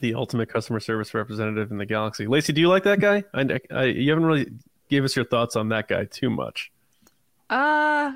[0.01, 2.27] the ultimate customer service representative in the galaxy.
[2.27, 3.23] Lacey, do you like that guy?
[3.35, 4.47] I, I, you haven't really
[4.91, 6.71] gave us your thoughts on that guy too much.
[7.51, 8.13] Uh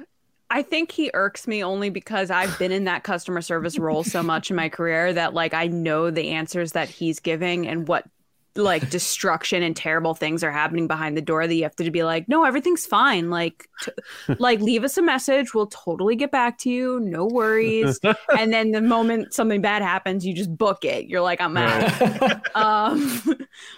[0.49, 4.22] I think he irks me only because I've been in that customer service role so
[4.22, 8.05] much in my career that like I know the answers that he's giving and what
[8.57, 12.02] like destruction and terrible things are happening behind the door that you have to be
[12.04, 13.30] like no everything's fine.
[13.30, 13.92] Like t-
[14.38, 15.54] like leave us a message.
[15.54, 17.00] We'll totally get back to you.
[17.00, 18.00] No worries.
[18.38, 21.07] And then the moment something bad happens you just book it.
[21.07, 22.40] You're like i'm out.
[22.57, 23.20] Um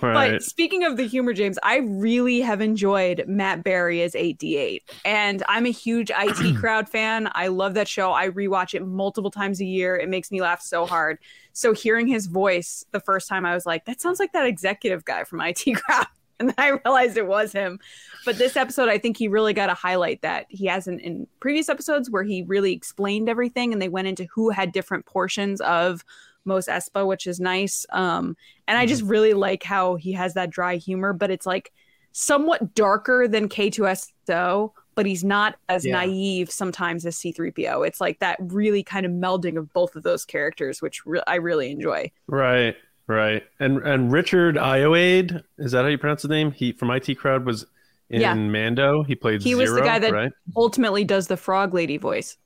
[0.02, 0.32] Right.
[0.32, 5.42] but speaking of the humor james i really have enjoyed matt berry as 8d8 and
[5.48, 7.30] i'm a huge it crowd fan.
[7.34, 8.12] I love that show.
[8.12, 9.96] I rewatch it multiple times a year.
[9.96, 11.18] It makes me laugh so hard
[11.58, 15.04] so hearing his voice the first time, I was like, that sounds like that executive
[15.04, 16.06] guy from IT Crowd.
[16.40, 17.80] And then I realized it was him.
[18.24, 20.46] But this episode, I think he really got to highlight that.
[20.48, 24.50] He hasn't in previous episodes where he really explained everything and they went into who
[24.50, 26.04] had different portions of
[26.44, 27.84] Mos Espa, which is nice.
[27.90, 28.36] Um,
[28.68, 31.72] and I just really like how he has that dry humor, but it's like
[32.12, 35.92] somewhat darker than K2SO, but he's not as Yeah.
[35.92, 37.86] naive sometimes as C3PO.
[37.86, 41.36] It's like that really kind of melding of both of those characters, which re- I
[41.36, 42.10] really enjoy.
[42.26, 42.74] Right,
[43.06, 43.44] right.
[43.60, 46.50] And and Richard Ayoade, is that how you pronounce his name?
[46.50, 47.64] He from IT Crowd was
[48.10, 48.34] in Yeah.
[48.34, 49.04] Mando.
[49.04, 50.32] He played He Zero, was the guy that- right?
[50.56, 52.36] Ultimately, does the frog lady voice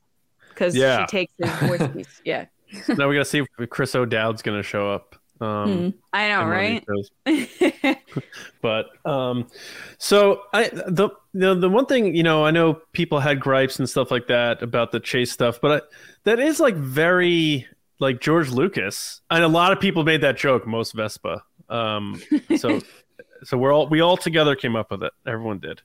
[0.49, 1.07] because Yeah.
[1.07, 2.21] she takes his voice piece.
[2.23, 2.45] Yeah,
[2.89, 5.15] now we gotta see if Chris O'Dowd's gonna show up.
[5.43, 5.89] Um, Hmm.
[6.13, 6.83] I know, in one of
[7.25, 7.45] these
[7.85, 7.97] right?
[8.61, 9.47] But um,
[9.97, 13.89] so I the, the the one thing you know I know people had gripes and
[13.89, 15.87] stuff like that about the chase stuff, but I,
[16.23, 17.67] that is like very
[17.99, 20.65] like George Lucas, and a lot of people made that joke.
[20.67, 21.43] Most Vespa.
[21.69, 22.21] Um,
[22.57, 22.79] so
[23.43, 25.13] so we're all we all together came up with it.
[25.27, 25.81] Everyone did.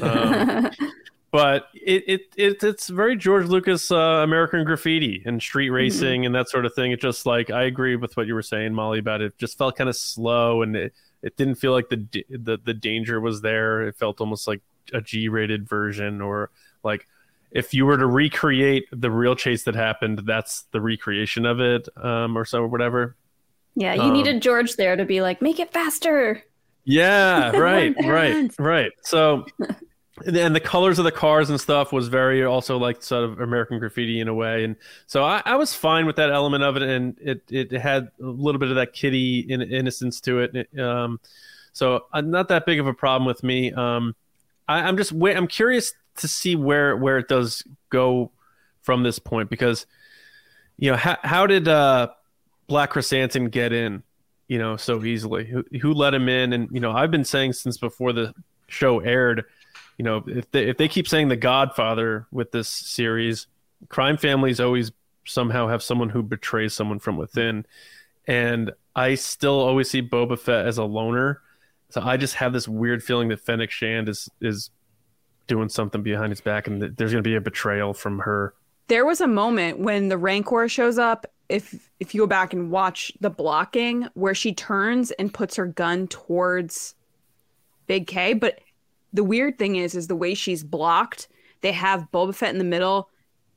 [0.00, 0.70] Um,
[1.32, 6.34] but it, it it it's very George Lucas uh, American graffiti and street racing and
[6.34, 6.92] that sort of thing.
[6.92, 9.26] It just like I agree with what you were saying, Molly, about it.
[9.32, 12.74] it just felt kind of slow and it, it didn't feel like the the the
[12.74, 13.82] danger was there.
[13.82, 14.60] It felt almost like
[14.92, 16.50] a G rated version or
[16.84, 17.06] like
[17.50, 21.88] if you were to recreate the real chase that happened, that's the recreation of it,
[22.02, 23.16] um, or so or whatever.
[23.74, 26.42] yeah, you Um, needed George there to be like, make it faster.
[26.84, 28.92] Yeah, right, right, right.
[29.02, 29.44] So,
[30.26, 33.78] and the colors of the cars and stuff was very also like sort of American
[33.78, 36.82] graffiti in a way, and so I, I was fine with that element of it,
[36.82, 40.78] and it it had a little bit of that kitty in, innocence to it.
[40.78, 41.20] Um,
[41.72, 43.72] so uh, not that big of a problem with me.
[43.72, 44.14] Um,
[44.68, 48.30] I, I'm just I'm curious to see where where it does go
[48.82, 49.86] from this point because
[50.76, 52.08] you know how how did uh,
[52.66, 54.02] Black Chrysanthemum get in?
[54.52, 55.46] you know, so easily.
[55.46, 56.52] Who, who let him in?
[56.52, 58.34] And you know, I've been saying since before the
[58.66, 59.46] show aired,
[59.98, 63.46] you know, if they if they keep saying the Godfather with this series,
[63.88, 64.92] crime families always
[65.24, 67.66] somehow have someone who betrays someone from within,
[68.26, 71.40] and I still always see Boba Fett as a loner.
[71.90, 74.70] So I just have this weird feeling that Fennec Shand is is
[75.46, 78.54] doing something behind his back, and that there's going to be a betrayal from her.
[78.88, 81.26] There was a moment when the Rancor shows up.
[81.48, 85.66] If if you go back and watch the blocking, where she turns and puts her
[85.66, 86.94] gun towards
[87.86, 88.60] Big K, but
[89.12, 91.28] the weird thing is, is the way she's blocked.
[91.60, 93.08] They have Boba Fett in the middle,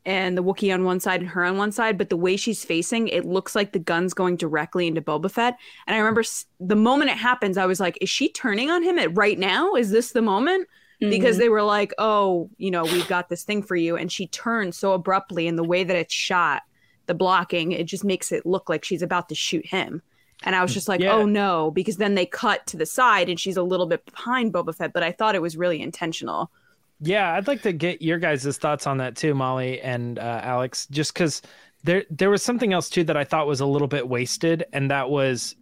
[0.05, 1.97] and the Wookiee on one side and her on one side.
[1.97, 5.57] But the way she's facing, it looks like the gun's going directly into Boba Fett.
[5.87, 8.83] And I remember s- the moment it happens, I was like, "Is she turning on
[8.83, 9.73] him at right now?
[9.75, 10.67] Is this the moment?"
[11.01, 11.39] because Mhm.
[11.39, 14.77] they were like, "Oh, you know, we've got this thing for you," and she turns
[14.77, 16.61] so abruptly, and the way that it's shot,
[17.07, 20.01] the blocking, it just makes it look like she's about to shoot him.
[20.43, 21.13] And I was just like, Yeah.
[21.13, 24.53] "Oh no!" Because then they cut to the side, and she's a little bit behind
[24.53, 26.51] Boba Fett, but I thought it was really intentional.
[26.99, 30.87] Yeah, I'd like to get your guys' thoughts on that too, Molly and uh, Alex.
[30.91, 31.41] Just because
[31.83, 34.89] there there was something else too that I thought was a little bit wasted, and
[34.91, 35.55] that was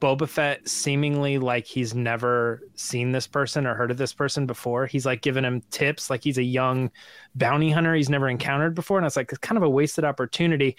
[0.00, 4.86] Boba Fett seemingly like he's never seen this person or heard of this person before.
[4.86, 6.90] He's like giving him tips, like he's a young
[7.34, 10.04] bounty hunter he's never encountered before, and I was like it's kind of a wasted
[10.04, 10.76] opportunity.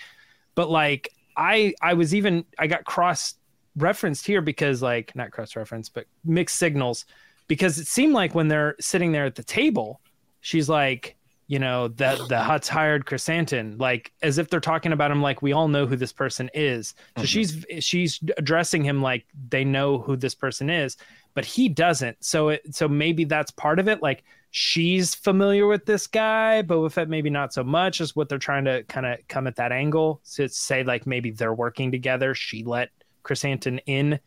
[0.55, 3.35] But like I I was even I got cross
[3.81, 7.05] referenced here because like not cross reference, but mixed signals
[7.47, 9.99] because it seemed like when they're sitting there at the table,
[10.41, 11.15] she's like,
[11.47, 15.41] you know, that the Hutts hired Chrysanthemum, like as if they're talking about him like
[15.41, 16.93] we all know who this person is.
[17.17, 17.27] So Mhm.
[17.27, 20.95] she's she's addressing him like they know who this person is,
[21.33, 22.23] but he doesn't.
[22.23, 24.03] So it so maybe that's part of it.
[24.03, 27.99] Like she's familiar with this guy, Boba Fett maybe not so much.
[27.99, 31.31] Is what they're trying to kind of come at that angle to say like maybe
[31.31, 32.35] they're working together.
[32.35, 32.89] She let
[33.29, 34.19] Chrysanthemum in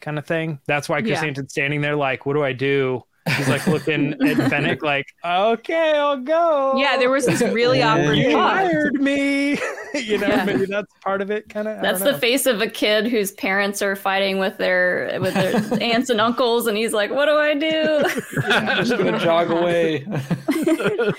[0.00, 0.60] kind of thing.
[0.68, 1.16] That's why Yeah.
[1.16, 3.02] Chrysanthemum's standing there like, what do I do?
[3.36, 6.74] He's like looking at Fennec like, okay, I'll go.
[6.76, 9.58] Yeah, there was this really awkward you hired me.
[9.94, 10.44] you know, Yeah.
[10.44, 11.82] maybe that's part of it, kind of.
[11.82, 16.08] That's the face of a kid whose parents are fighting with their with their aunts
[16.10, 18.04] and uncles, and he's like, "What do I do?"
[18.50, 20.06] I'm just gonna jog away.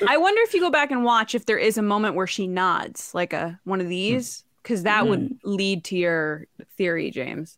[0.07, 2.47] I wonder if you go back and watch if there is a moment where she
[2.47, 6.47] nods, like a one of these, because that would lead to your
[6.77, 7.57] theory, James.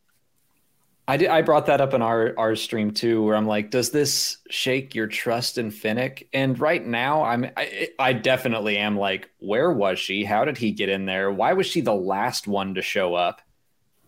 [1.08, 3.90] I did, I brought that up in our our stream too, where I'm like, does
[3.90, 6.28] this shake your trust in Fennec?
[6.32, 10.24] And right now, I'm I, I definitely am like, where was she?
[10.24, 11.32] How did he get in there?
[11.32, 13.42] Why was she the last one to show up?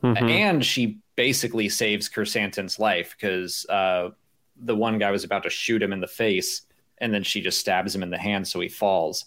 [0.04, 0.30] Mhm.
[0.30, 4.10] And she basically saves Krrsantan's life because uh,
[4.56, 6.62] the one guy was about to shoot him in the face,
[7.00, 9.26] and then she just stabs him in the hand, so he falls.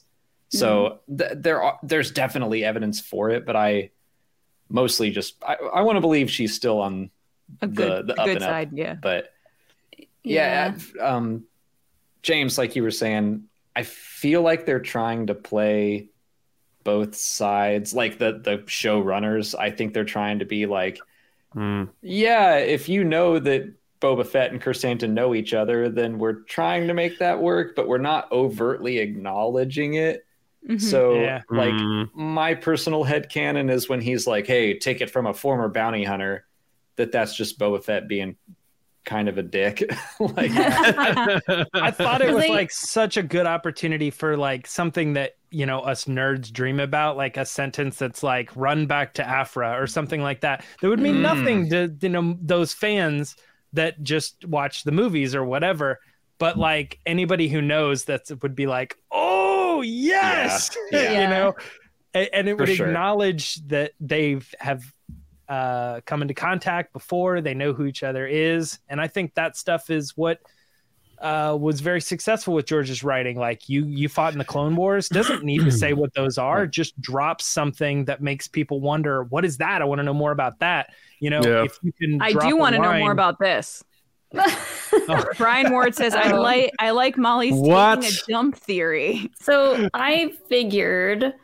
[0.48, 3.90] So th- there are there's definitely evidence for it, but I
[4.68, 7.10] mostly just I, I want to believe she's still on
[7.62, 8.50] A the good, the a up good and up.
[8.50, 8.94] side, yeah.
[8.94, 9.32] But
[10.22, 11.44] yeah, um,
[12.22, 13.44] James, like you were saying,
[13.74, 16.08] I feel like they're trying to play
[16.84, 17.92] both sides.
[17.94, 20.98] Like the the showrunners, I think they're trying to be like,
[21.54, 21.88] Mm.
[22.02, 26.88] yeah, if you know that Boba Fett and Krrsantan know each other, then we're trying
[26.88, 30.26] to make that work, but we're not overtly acknowledging it.
[30.68, 30.80] Mhm.
[30.80, 31.42] So Yeah.
[31.50, 32.08] like Mm.
[32.14, 36.04] my personal head headcanon is when he's like, hey, take it from a former bounty
[36.04, 36.46] hunter,
[36.96, 38.36] that that's just Boba Fett being
[39.04, 39.82] kind of a dick.
[40.20, 40.50] like
[41.74, 45.64] I thought it was they- like such a good opportunity for like something that you
[45.66, 49.86] know us nerds dream about, like a sentence that's like "run back to Afra" or
[49.86, 50.64] something like that.
[50.80, 51.20] That would mean Mm.
[51.20, 53.36] nothing to you know those fans
[53.72, 56.00] that just watch the movies or whatever.
[56.38, 59.45] But like anybody who knows that would be like, "Oh
[59.82, 61.12] yes," Yeah.
[61.22, 61.54] you know,
[62.14, 62.86] and, and it For would sure.
[62.86, 64.82] acknowledge that they have
[65.48, 67.40] uh, come into contact before.
[67.40, 70.40] They know who each other is, and I think that stuff is what
[71.20, 73.38] uh, was very successful with George's writing.
[73.38, 75.08] Like you, you fought in the Clone Wars.
[75.08, 76.66] Doesn't need to say what those are.
[76.66, 79.80] Just drop something that makes people wonder, what is that?
[79.80, 80.90] I want to know more about that.
[81.20, 81.64] You know, Yeah.
[81.64, 83.82] if you can, I do want to know more about this.
[85.38, 86.40] Brian Ward says, "I Oh.
[86.40, 88.02] like I like Molly's What?
[88.02, 91.34] taking a dump theory." So I figured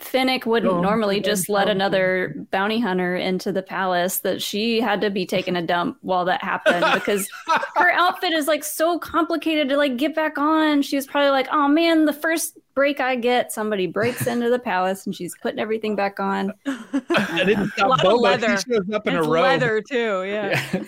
[0.00, 1.76] Fennec wouldn't Dump, normally dump, just let dump.
[1.76, 6.24] another bounty hunter into the palace, that she had to be taking a dump while
[6.24, 7.28] that happened because
[7.76, 10.82] her outfit is like so complicated to like get back on.
[10.82, 14.58] She was probably like, oh man, the first break I get, somebody breaks into the
[14.58, 16.52] palace and she's putting everything back on.
[16.66, 18.50] I didn't A stop lot of leather.
[18.52, 19.42] He shows up in it's a robe.
[19.42, 20.24] leather too.
[20.26, 20.66] Yeah.
[20.72, 20.84] yeah.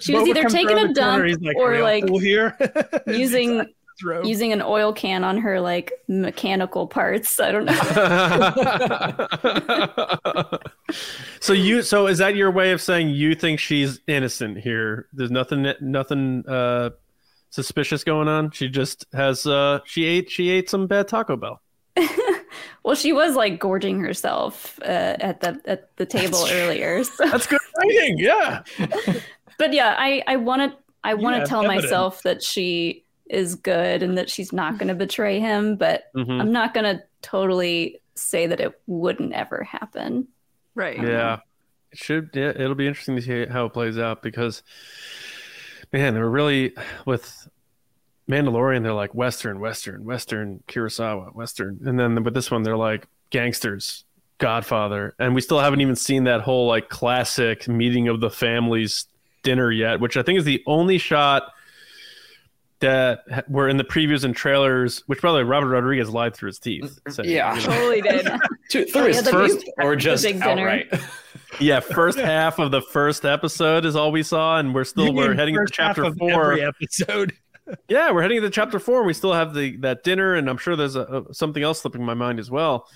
[0.00, 2.56] She was Boba either comes taking a the corner, dump or, "Are y'all like, here
[3.06, 3.64] Using
[4.24, 7.40] Using an oil can on her like mechanical parts.
[7.40, 7.72] I don't know.
[11.40, 15.08] so you so is that your way of saying you think she's innocent here?
[15.12, 16.90] There's nothing nothing uh
[17.50, 18.50] suspicious going on.
[18.50, 21.60] She just has uh she ate she ate some bad Taco Bell.
[22.84, 27.04] Well, she was like gorging herself uh, at the at the table That's earlier.
[27.04, 27.26] So.
[27.26, 28.18] That's good writing.
[28.18, 28.62] Yeah.
[29.58, 33.01] But yeah, I I want to I want to tell myself that she
[33.32, 36.40] is good and that she's not going to betray him, but Mhm.
[36.40, 40.28] I'm not going to totally say that it wouldn't ever happen.
[40.74, 41.00] Right.
[41.02, 41.38] Yeah.
[41.92, 44.62] It should yeah, it'll be interesting to see how it plays out because
[45.92, 46.74] man, they're really
[47.06, 47.48] with
[48.30, 51.80] Mandalorian, they're like Western, Western, Western, Kurosawa, Western.
[51.84, 54.04] And then with this one, they're like gangsters,
[54.38, 55.14] Godfather.
[55.18, 59.06] And we still haven't even seen that whole like classic meeting of the families
[59.42, 61.52] dinner yet, which I think is the only shot
[62.82, 66.48] that were in the previews and trailers, which by the way, Robert Rodriguez lied through
[66.48, 66.98] his teeth.
[67.08, 67.54] saying, Yeah.
[67.56, 68.26] you know, Totally did.
[68.70, 70.68] To- through Oh, his yeah, first big- or the just big dinner.
[70.68, 70.92] outright.
[71.60, 75.12] Yeah, first half of the first episode is all we saw, and we're still You
[75.12, 76.52] we're heading to first half chapter of four.
[76.52, 77.34] Every episode.
[77.88, 80.56] Yeah, we're heading to chapter four, and we still have the that dinner, and I'm
[80.56, 82.86] sure there's a, a, something else slipping my mind as well.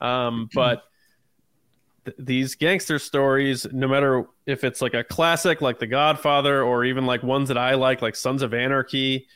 [0.00, 0.82] Um, but
[2.06, 6.84] th- these gangster stories, no matter if it's like a classic like The Godfather, or
[6.84, 9.26] even like ones that I like, like Sons of Anarchy,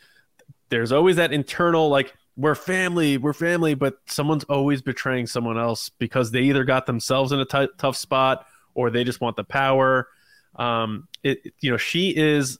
[0.71, 5.91] there's always that internal like we're family, we're family, but someone's always betraying someone else
[5.99, 9.45] because they either got themselves in a t- tough spot or they just want the
[9.45, 10.09] power.
[10.57, 12.59] Um, it you know she is,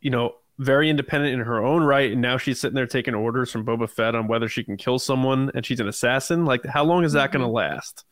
[0.00, 3.50] you know, very independent in her own right, and now she's sitting there taking orders
[3.50, 6.44] from Boba Fett on whether she can kill someone, and she's an assassin.
[6.44, 8.04] Like, how long is that going to last?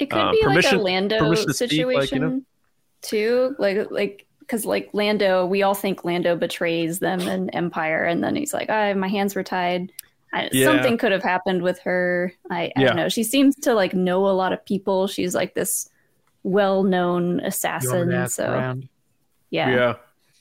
[0.00, 2.42] It could Uh, be permission- like a Lando permission speak, situation like, you know?
[3.02, 8.22] too, like like because like Lando, we all think Lando betrays them and Empire, and
[8.24, 9.92] then he's like, "I my hands were tied."
[10.32, 10.66] I, Yeah.
[10.66, 12.32] Something could have happened with her.
[12.50, 12.86] I, I Yeah.
[12.88, 13.08] don't know.
[13.08, 15.06] She seems to like know a lot of people.
[15.08, 15.88] She's like this
[16.44, 18.28] well-known assassin.
[18.28, 18.88] So around.
[19.50, 19.70] yeah.
[19.70, 19.94] Yeah,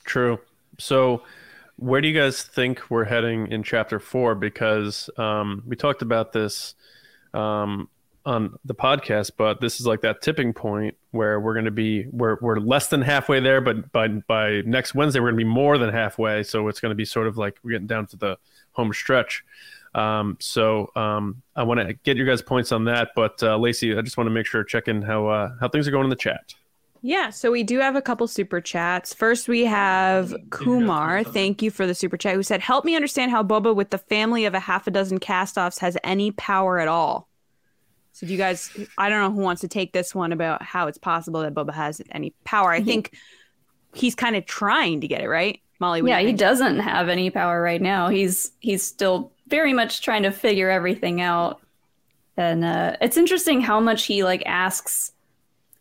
[0.05, 0.39] true.
[0.77, 1.23] So,
[1.75, 4.33] where do you guys think we're heading in chapter four?
[4.35, 6.75] Because um, we talked about this
[7.33, 7.89] um,
[8.25, 12.05] on the podcast, but this is like that tipping point where we're going to be
[12.11, 15.49] we're we're less than halfway there, but by by next Wednesday we're going to be
[15.49, 16.43] more than halfway.
[16.43, 18.37] So it's going to be sort of like we're getting down to the
[18.73, 19.43] home stretch.
[19.95, 23.97] Um, so um, I want to get your guys' points on that, but uh, Lacey,
[23.97, 26.09] I just want to make sure check in how uh, how things are going in
[26.09, 26.53] the chat.
[27.01, 29.13] Yeah, so we do have a couple super chats.
[29.13, 31.23] First, we have Kumar.
[31.23, 32.35] Thank you for the super chat.
[32.35, 35.19] Who said, "Help me understand how Boba, with the family of a half a dozen
[35.19, 37.28] castoffs, has any power at all."
[38.19, 38.69] So, do you guys?
[38.97, 41.73] I don't know who wants to take this one about how it's possible that Boba
[41.73, 42.69] has any power.
[42.69, 43.13] I think
[43.93, 46.01] he's kind of trying to get it right, Molly.
[46.05, 48.09] yeah, he doesn't have any power right now.
[48.09, 51.61] He's he's still very much trying to figure everything out.
[52.35, 55.13] And uh, it's interesting how much he like asks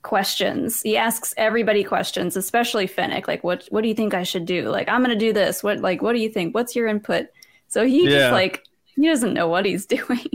[0.02, 0.80] questions.
[0.82, 3.26] He asks everybody questions, especially Fennec.
[3.26, 4.68] Like, what what do you think I should do?
[4.68, 5.64] Like, I'm gonna do this.
[5.64, 6.54] What like what do you think?
[6.54, 7.26] What's your input?
[7.66, 8.10] So he Yeah.
[8.10, 8.64] just like
[8.94, 10.28] he doesn't know what he's doing.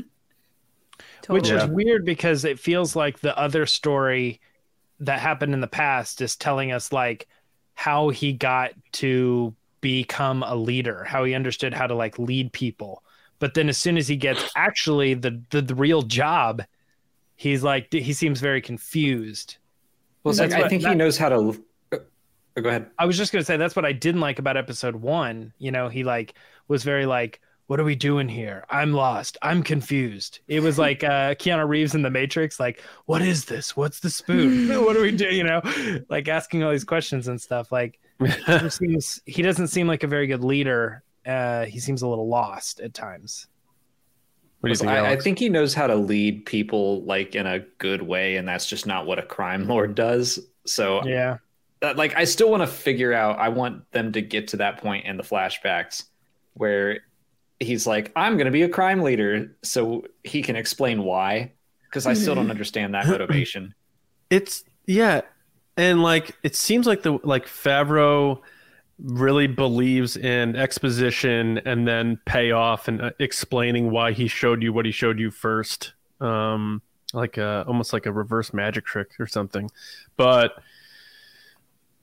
[1.28, 1.64] Which Yeah.
[1.64, 4.42] is weird because it feels like the other story
[5.00, 7.28] that happened in the past is telling us like
[7.76, 13.04] how he got to become a leader, how he understood how to like lead people.
[13.40, 16.64] But then as soon as he gets actually the the, the real job,
[17.36, 19.58] he's like he seems very confused.
[20.24, 21.64] Well, it's That's like, I what- think he knows how to.
[21.92, 21.98] uh,
[22.62, 22.90] go ahead.
[22.98, 25.54] I was just gonna say that's what I didn't like about episode one.
[25.58, 26.36] You know, he like
[26.68, 28.66] was very like, "What are we doing here?
[28.70, 29.38] I'm lost.
[29.42, 33.76] I'm confused." It was like uh, Keanu Reeves in The Matrix, like, "What is this?
[33.76, 34.68] What's the spoon?
[34.84, 35.62] what do we do?" You know,
[36.10, 37.72] like asking all these questions and stuff.
[37.72, 41.04] Like, he seems he doesn't seem like a very good leader.
[41.26, 43.48] Uh, he seems a little lost at times.
[44.64, 47.46] What do you think, I, I think he knows how to lead people like in
[47.46, 50.40] a good way, and that's just not what a crime lord does.
[50.66, 51.40] So, Yeah,
[51.82, 53.40] that, like, I still want to figure out.
[53.40, 56.06] I want them to get to that point in the flashbacks
[56.54, 57.02] where
[57.64, 61.52] he's like, "I'm going to be a crime leader," so he can explain why.
[61.86, 63.74] Because I still don't understand that motivation.
[64.30, 65.22] It's yeah,
[65.78, 68.42] and like it seems like the like Favreau
[69.00, 74.86] really believes in exposition and then payoff and uh, explaining why he showed you what
[74.86, 75.94] he showed you first.
[76.20, 76.82] Um,
[77.14, 79.70] like a, almost like a reverse magic trick or something.
[80.18, 80.54] But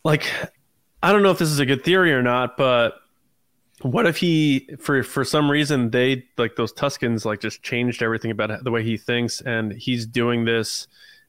[0.04, 0.30] like,
[1.02, 2.99] I don't know if this is a good theory or not, but
[3.82, 8.30] what if he for for some reason they like those Tuskens like just changed everything
[8.30, 10.86] about the way he thinks and he's doing this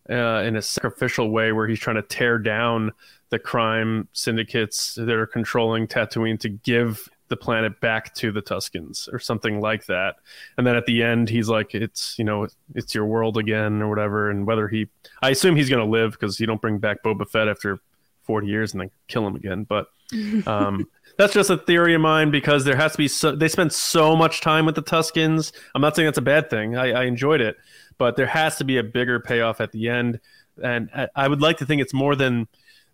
[0.09, 2.91] uh, in a sacrificial way where he's trying to tear down
[3.29, 9.11] the crime syndicates that are controlling Tatooine to give the planet back to the Tuskens
[9.13, 10.17] or something like that.
[10.57, 13.89] And then at the end, he's like, "It's you know, it's your world again" or
[13.89, 14.29] whatever.
[14.29, 14.87] And whether he,
[15.21, 17.79] I assume he's going to live because you don't bring back Boba Fett after
[18.23, 19.63] forty years and then kill him again.
[19.63, 19.87] But
[20.45, 20.87] um,
[21.21, 24.15] that's just a theory of mine because there has to be so they spend so
[24.15, 25.51] much time with the Tuskens.
[25.75, 26.75] I'm not saying that's a bad thing.
[26.75, 27.57] I, I enjoyed it,
[27.97, 30.19] but there has to be a bigger payoff at the end.
[30.61, 32.47] And I, I would like to think it's more than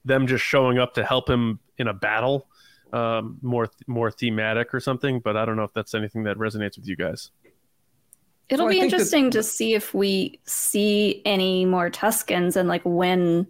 [0.05, 2.47] them just showing up to help him in a battle,
[2.93, 5.19] um, more more thematic or something.
[5.19, 7.31] But I don't know if that's anything that resonates with you guys.
[8.49, 12.55] It'll Well, I be think that- interesting to see if we see any more Tuskens
[12.55, 13.47] and like when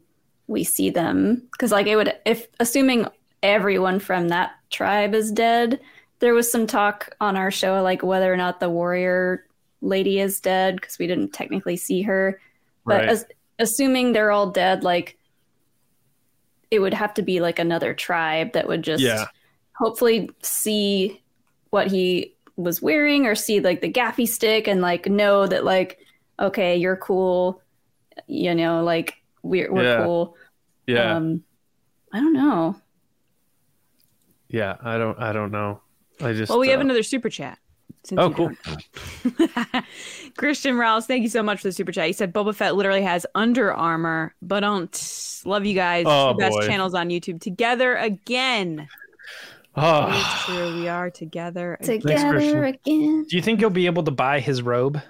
[0.48, 1.48] we see them.
[1.52, 3.08] Because like it would, if assuming
[3.44, 5.80] everyone from that tribe is dead,
[6.20, 9.46] there was some talk on our show like whether or not the warrior
[9.82, 12.40] lady is dead because we didn't technically see her.
[12.86, 13.10] But Right.
[13.10, 13.26] as,
[13.60, 15.18] assuming they're all dead, like
[16.72, 19.26] it would have to be like another tribe that would just Yeah.
[19.78, 21.22] hopefully see
[21.70, 26.00] what he was wearing or see like the gaffi stick and like know that like
[26.40, 27.62] okay you're cool
[28.26, 29.98] you know like we're, we're Yeah.
[29.98, 30.36] cool
[30.88, 31.44] Yeah, um
[32.12, 32.76] i don't know
[34.50, 34.78] yeah.
[34.82, 35.20] I don't.
[35.20, 35.82] I don't know.
[36.22, 36.50] I just.
[36.50, 37.58] Well, we have uh, another super chat.
[38.04, 38.52] since Oh, cool.
[40.38, 42.08] Christian Rouse, thank you so much for the super chat.
[42.08, 46.06] He said Boba Fett literally has Under Armour, but don't love you guys.
[46.08, 46.68] Oh, the best boy.
[46.68, 48.80] channels on YouTube together again.
[48.80, 50.82] It is Oh, true.
[50.82, 51.78] We are together.
[51.82, 52.00] again.
[52.00, 52.64] together Christian.
[52.64, 54.94] again do you think you'll be able to buy his robe?
[54.96, 55.02] Do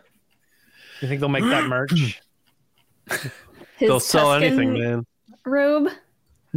[1.02, 2.22] you think they'll make that merch?
[3.80, 5.06] they'll sell Tusken anything, man.
[5.46, 5.90] robe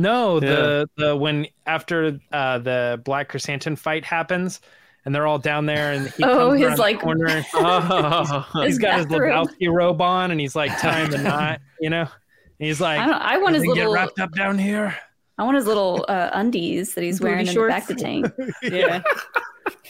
[0.00, 4.60] No, the the when after uh, the Black Chrysanthemum fight happens,
[5.04, 7.46] and they're all down there, and he Oh, comes his, around the like- corner.
[7.54, 9.48] Oh, he's his got his bathrobe.
[9.48, 12.00] Lebowski robe on, and he's like tying the knot, you know.
[12.02, 14.94] And he's like, i don't i want his little get wrapped up down here.
[15.38, 18.02] i want his little uh, undies that he's Booty wearing in the back of the
[18.02, 18.26] tank
[18.62, 19.02] Yeah.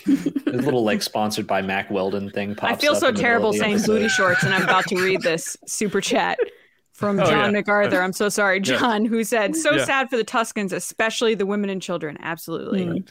[0.07, 2.57] A little like sponsored by Mack Weldon thing.
[2.63, 5.03] I feel up so in the middle terrible saying booty shorts, and I'm about to
[5.03, 6.39] read this super chat
[7.01, 7.61] from Oh, John yeah.
[7.61, 8.01] MacArthur.
[8.01, 8.79] I'm so sorry, Yeah.
[8.79, 9.85] John, who said, "So Yeah.
[9.87, 13.09] sad for the Tuskens, especially the women and children." Absolutely, Mm.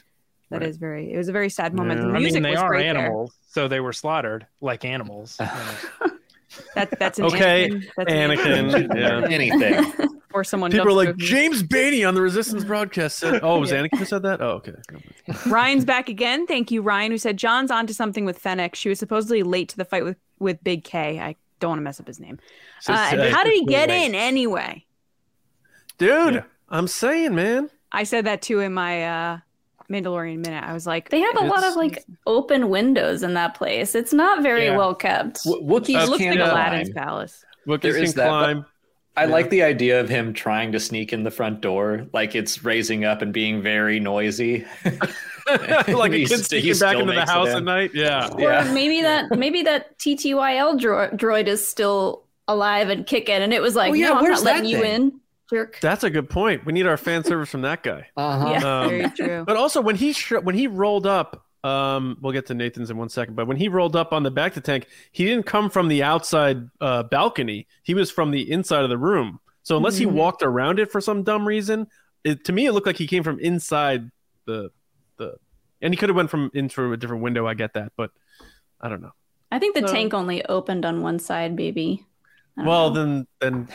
[0.50, 1.12] That is very.
[1.12, 2.00] It was a very sad moment.
[2.00, 2.06] Yeah.
[2.06, 2.96] The I mean, they was are great there.
[2.96, 5.36] animals, so they were slaughtered like animals.
[5.40, 5.46] you.
[6.74, 7.86] That that's an Okay, Anakin.
[7.96, 8.96] That's an Anakin.
[8.96, 9.28] Yeah.
[9.30, 10.08] Anything.
[10.32, 10.72] or someone.
[10.72, 13.40] People are like through- James Beatty on the Resistance broadcast said.
[13.44, 14.40] Oh, was Anakin who said that?
[14.40, 14.72] Oh, okay.
[15.46, 16.46] Ryan's back again.
[16.48, 18.74] Thank you, Ryan, who said John's onto something with Fennec.
[18.74, 21.20] She was supposedly late to the fight with with Big K.
[21.20, 22.38] I don't want to mess up his name.
[22.80, 24.06] So- Uh, so- how did he get Wait.
[24.06, 24.84] in anyway?
[25.98, 26.34] dude.
[26.34, 26.42] Yeah.
[26.70, 27.68] I'm saying, man.
[27.92, 29.38] I said that too in my uh,
[29.90, 30.64] Mandalorian minute.
[30.64, 33.94] I was like, They have a lot of like open windows in that place.
[33.94, 34.76] It's not very Yeah.
[34.76, 35.42] well kept.
[35.44, 36.66] W- Wookiees it looks can't like climb.
[36.68, 37.44] Aladdin's palace.
[37.66, 38.64] Wookiees There can is that, but- climb.
[39.20, 39.30] I Yeah.
[39.32, 43.04] like the idea of him trying to sneak in the front door, like it's raising
[43.04, 44.64] up and being very noisy.
[45.46, 47.56] like a kid sneaking back into the house in.
[47.56, 47.90] at night.
[47.94, 48.28] Yeah.
[48.32, 48.72] Or Yeah.
[48.72, 53.74] maybe that maybe that TTYL dro- droid is still alive and kicking, and it was
[53.76, 55.78] like, Oh, yeah, no, I'm not letting that you thing?" in, jerk.
[55.80, 56.64] That's a good point.
[56.64, 58.08] We need our fan service from that guy.
[58.16, 58.48] Uh-huh.
[58.60, 58.80] Yeah.
[58.80, 59.44] Um, Very true.
[59.46, 62.96] But also when he sh- when he rolled up, um, we'll get to Nathan's in
[62.96, 63.34] one second.
[63.34, 66.68] But when he rolled up on the bacta tank, he didn't come from the outside
[66.80, 67.66] uh, balcony.
[67.82, 69.40] He was from the inside of the room.
[69.62, 70.12] So unless he Mhm.
[70.12, 71.86] walked around it for some dumb reason,
[72.24, 74.10] it, to me it looked like he came from inside
[74.46, 74.70] the
[75.18, 75.36] the,
[75.82, 77.46] and he could have went from into a different window.
[77.46, 78.10] I get that, but
[78.80, 79.12] I don't know.
[79.52, 82.06] I think the So- tank only opened on one side, baby.
[82.60, 82.94] I don't Well, know.
[83.04, 83.68] then then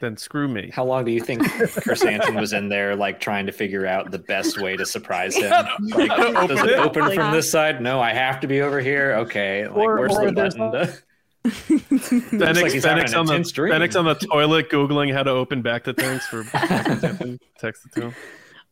[0.00, 0.70] then screw me.
[0.72, 4.10] How long do you think Chris Chrysanthemum was in there, like trying to figure out
[4.10, 5.50] the best way to surprise him?
[5.90, 6.78] Like, does Open it it.
[6.78, 7.82] open Like- from this side?
[7.82, 9.14] No, I have to be over here.
[9.20, 10.86] Okay, like Or- where's or the there's button?
[10.86, 10.98] to-
[11.50, 13.72] Fennec, like he's having Fennec's an on the intense dream.
[13.72, 16.44] Fennec's on the toilet googling how to open bacta tanks for
[17.58, 18.14] text it to him.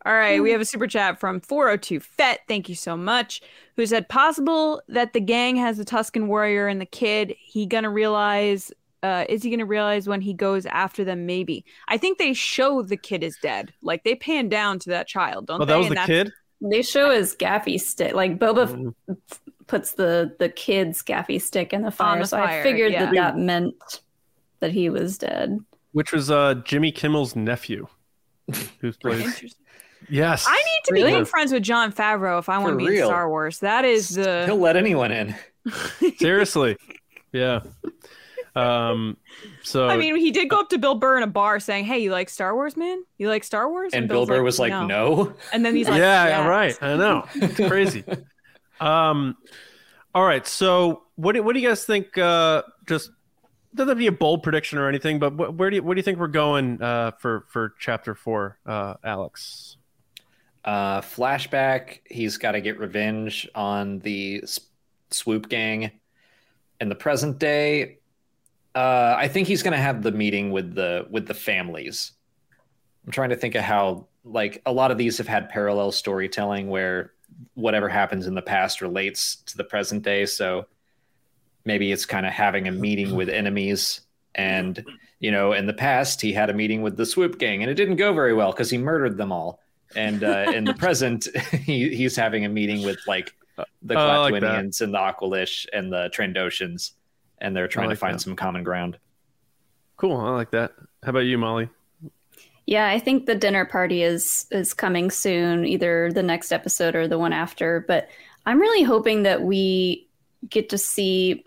[0.06, 2.40] All right, we have a super chat from 402 Fet.
[2.48, 3.42] Thank you so much.
[3.76, 7.34] Who said possible that the gang has the Tusken warrior and the kid.
[7.38, 8.70] He gonna realize?
[9.02, 11.24] Uh, is he gonna realize when he goes after them?
[11.26, 11.64] Maybe.
[11.88, 13.72] I think they show the kid is dead.
[13.82, 15.72] Like they pan down to that child, don't Oh, they?
[15.72, 16.32] that was And the kid.
[16.60, 18.14] they show his gaffi stick.
[18.14, 18.94] Like Boba f- Mm.
[19.68, 23.14] puts the the kid's gaffi stick in the fire, the so fire, I figured that
[23.14, 23.30] yeah.
[23.30, 23.74] that meant
[24.60, 25.58] that he was dead.
[25.92, 27.86] which was uh Jimmy Kimmel's nephew,
[28.80, 29.20] who's played.
[29.20, 29.50] Interesting.
[30.08, 31.10] Yes, I need to Really?
[31.10, 33.04] become friends with Jon Favreau if I want to be in.
[33.04, 33.58] Star Wars.
[33.60, 35.34] That is the He'll let anyone in.
[36.18, 36.76] seriously,
[37.32, 37.60] yeah.
[38.58, 39.16] Um,
[39.62, 41.98] so I mean, he did go up to Bill Burr in a bar saying, "Hey,
[41.98, 43.04] you like Star Wars, man?
[43.16, 45.34] You like Star Wars?" And Bill Bill's Burr was like, no.
[45.52, 46.82] And then he's like, yeah, "Yes." right.
[46.82, 48.04] I know it's crazy.
[48.80, 49.36] um,
[50.14, 50.44] all right.
[50.46, 52.18] So what do what do you guys think?
[52.18, 53.10] Uh, just
[53.74, 55.94] doesn't have to be a bold prediction or anything, but wh- where do you, where
[55.94, 59.76] do you think we're going uh, for for chapter four, uh, Alex?
[60.64, 62.00] Uh, flashback.
[62.06, 64.60] He's got to get revenge on the s-
[65.10, 65.92] swoop gang.
[66.80, 67.97] In the present day,
[68.74, 72.12] uh, I think he's going to have the meeting with the with the families.
[73.06, 76.68] I'm trying to think of how like a lot of these have had parallel storytelling
[76.68, 77.12] where
[77.54, 80.26] whatever happens in the past relates to the present day.
[80.26, 80.66] So
[81.64, 84.00] maybe it's kind of having a meeting with enemies
[84.34, 84.84] and
[85.18, 87.74] you know in the past he had a meeting with the swoop gang and it
[87.74, 89.60] didn't go very well because he murdered them all
[89.96, 93.34] and uh, in the present he, he's having a meeting with like
[93.82, 96.92] the I like and the Aqualish and the Trandoshans
[97.40, 98.20] and they're trying like to find that.
[98.20, 98.98] some common ground
[99.96, 100.16] Cool.
[100.16, 100.72] I like that.
[101.02, 101.68] How about you, Molly?
[102.66, 107.08] Yeah, I think the dinner party is is coming soon, either the next episode or
[107.08, 107.84] the one after.
[107.88, 108.08] But
[108.46, 110.08] I'm really hoping that we
[110.48, 111.44] get to see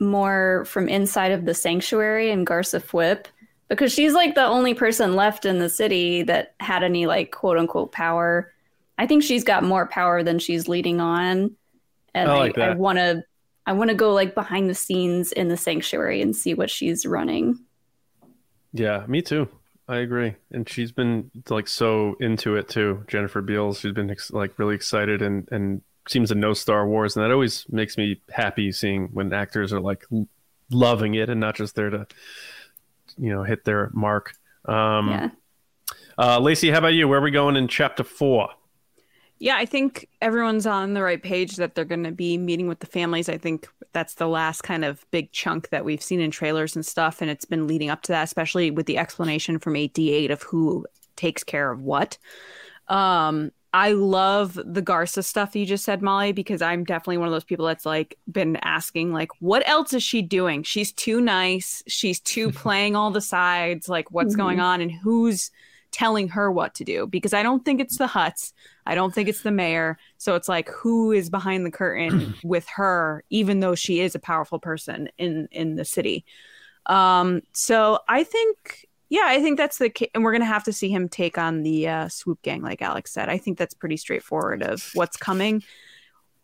[0.00, 3.26] more from inside of the sanctuary and Garsa Fwip
[3.68, 7.58] because she's like the only person left in the city that had any like quote
[7.58, 8.52] unquote power.
[8.98, 11.56] I think she's got more power than she's leading on,
[12.14, 12.78] and I I, like I that.
[12.78, 13.22] want to
[13.66, 17.06] I want to go like behind the scenes in the sanctuary and see what she's
[17.06, 17.58] running.
[18.72, 19.48] Yeah, me too.
[19.88, 20.34] I agree.
[20.50, 23.04] And she's been like so into it too.
[23.06, 27.16] Jennifer Beals, she's been ex- like really excited and and seems to know Star Wars,
[27.16, 30.04] and that always makes me happy seeing when actors are like
[30.70, 32.06] loving it and not just there to
[33.16, 34.34] you know hit their mark.
[34.66, 35.28] Um, yeah.
[36.18, 37.08] uh, Lacey, how about you?
[37.08, 38.48] Where are we going in chapter four?
[39.44, 42.78] Yeah, I think everyone's on the right page that they're going to be meeting with
[42.78, 43.28] the families.
[43.28, 46.84] I think that's the last kind of big chunk that we've seen in trailers and
[46.86, 47.20] stuff.
[47.20, 50.86] And it's been leading up to that, especially with the explanation from 8D8 of who
[51.16, 52.16] takes care of what.
[52.88, 57.32] Um, I love the Garsa stuff you just said, Molly, because I'm definitely one of
[57.32, 60.62] those people that's like been asking, like, what else is she doing?
[60.62, 61.82] She's too nice.
[61.86, 63.90] She's too playing all the sides.
[63.90, 64.38] Like, what's Mhm.
[64.38, 65.50] going on and who's
[65.94, 67.06] telling her what to do?
[67.06, 68.52] Because I don't think it's the Hutts.
[68.84, 69.96] I don't think it's the mayor.
[70.18, 74.18] So it's like who is behind the curtain with her, even though she is a
[74.18, 76.24] powerful person in in the city.
[76.86, 80.72] Um, so I think, yeah, I think that's the ca- and we're gonna have to
[80.72, 83.28] see him take on the uh, swoop gang, like Alex said.
[83.28, 85.62] I think that's pretty straightforward of what's coming.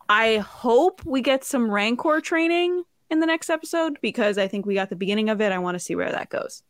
[0.09, 4.75] I hope we get some Rancor training in the next episode because I think we
[4.75, 5.51] got the beginning of it.
[5.51, 6.63] I want to see where that goes.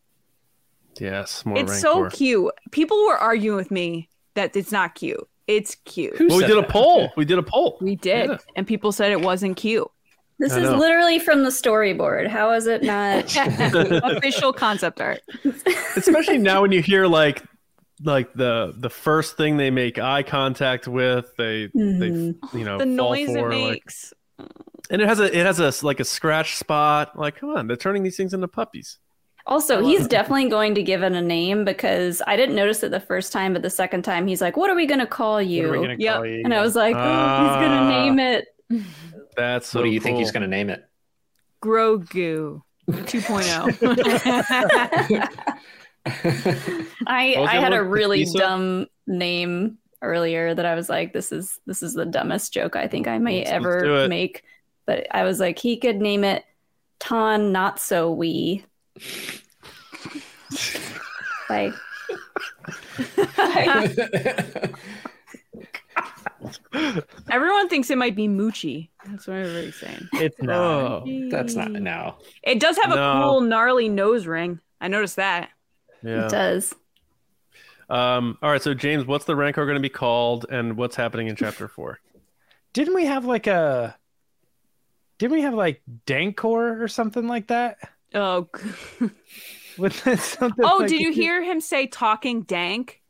[0.98, 2.16] Yes, more it's so Rancor.
[2.16, 2.54] cute.
[2.72, 5.26] People were arguing with me that it's not cute.
[5.46, 6.18] It's cute.
[6.18, 7.10] Well, we said did a poll.
[7.16, 7.78] We did a poll.
[7.80, 8.36] We did, Yeah.
[8.56, 9.88] and people said it wasn't cute.
[10.38, 10.78] This I is know.
[10.78, 12.28] literally from the storyboard.
[12.28, 13.24] How is it not?
[14.16, 15.20] Official concept art.
[15.96, 17.42] Especially now when you hear like
[18.02, 21.34] like the the first thing they make eye contact with.
[21.36, 21.98] They Mhm.
[22.52, 24.14] they you know the fall noise it for, like- makes.
[24.90, 27.18] and it has a it has a like a scratch spot.
[27.18, 28.98] Like come on, they're turning these things into puppies.
[29.50, 33.00] Also, he's definitely going to give it a name because I didn't notice it the
[33.00, 35.72] first time, but the second time he's like, "What are we going to call you?"
[35.74, 36.24] are Yep.
[36.24, 36.42] you?
[36.44, 37.90] And I was like, "Oh, he's going Ah.
[37.90, 38.46] to name it."
[39.36, 40.84] That's so what do you think he's going to name it?
[41.62, 42.92] Grogu oh.
[42.92, 45.28] 2.0.
[47.06, 48.38] I What was I had a really Pizza?
[48.38, 52.86] dumb name earlier that I was like, "This is this is the dumbest joke I
[52.88, 54.44] think I may Let's- let's ever make."
[54.86, 56.42] But I was like, he could name it
[57.00, 58.64] Ton Not So Wee.
[61.48, 61.74] Like
[67.30, 68.88] Everyone thinks it might be Moochie.
[69.06, 70.08] That's what everybody's saying.
[70.14, 70.56] It's not.
[70.56, 72.16] Oh, That's not no.
[72.42, 74.60] It does have a cool, gnarly nose ring.
[74.80, 75.50] I noticed that.
[76.02, 76.26] yeah.
[76.26, 76.74] it does.
[77.88, 78.38] Um.
[78.42, 78.62] All right.
[78.62, 82.00] So James, what's the Rancor going to be called, and what's happening in Chapter Four?
[82.72, 83.96] Didn't we have like a?
[85.18, 87.78] Didn't we have like Dankor or something like that?
[88.14, 88.48] Oh,
[89.78, 90.78] With something oh!
[90.78, 93.00] like- Did you hear him say "talking dank"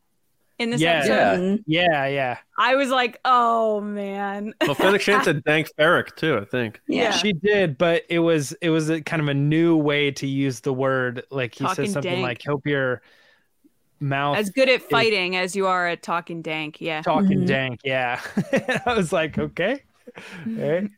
[0.58, 0.98] in this Yeah.
[0.98, 1.64] episode?
[1.66, 1.82] Yeah.
[1.90, 2.36] Yeah, yeah.
[2.58, 6.36] I was like, "Oh man!" Well, Fennec Shand said Dank Farrik too.
[6.36, 6.80] I think.
[6.86, 7.12] Yeah.
[7.12, 10.60] She did, but it was it was a kind of a new way to use
[10.60, 11.24] the word.
[11.30, 12.22] Like he Talking says something dank.
[12.22, 13.00] like, "Hope your
[14.00, 16.80] mouth As good at fighting as you are at talking dank.
[16.80, 17.00] Yeah.
[17.02, 17.46] talking Mhm.
[17.46, 18.20] dank." Yeah,
[18.86, 19.82] I was like, okay,
[20.46, 20.90] right.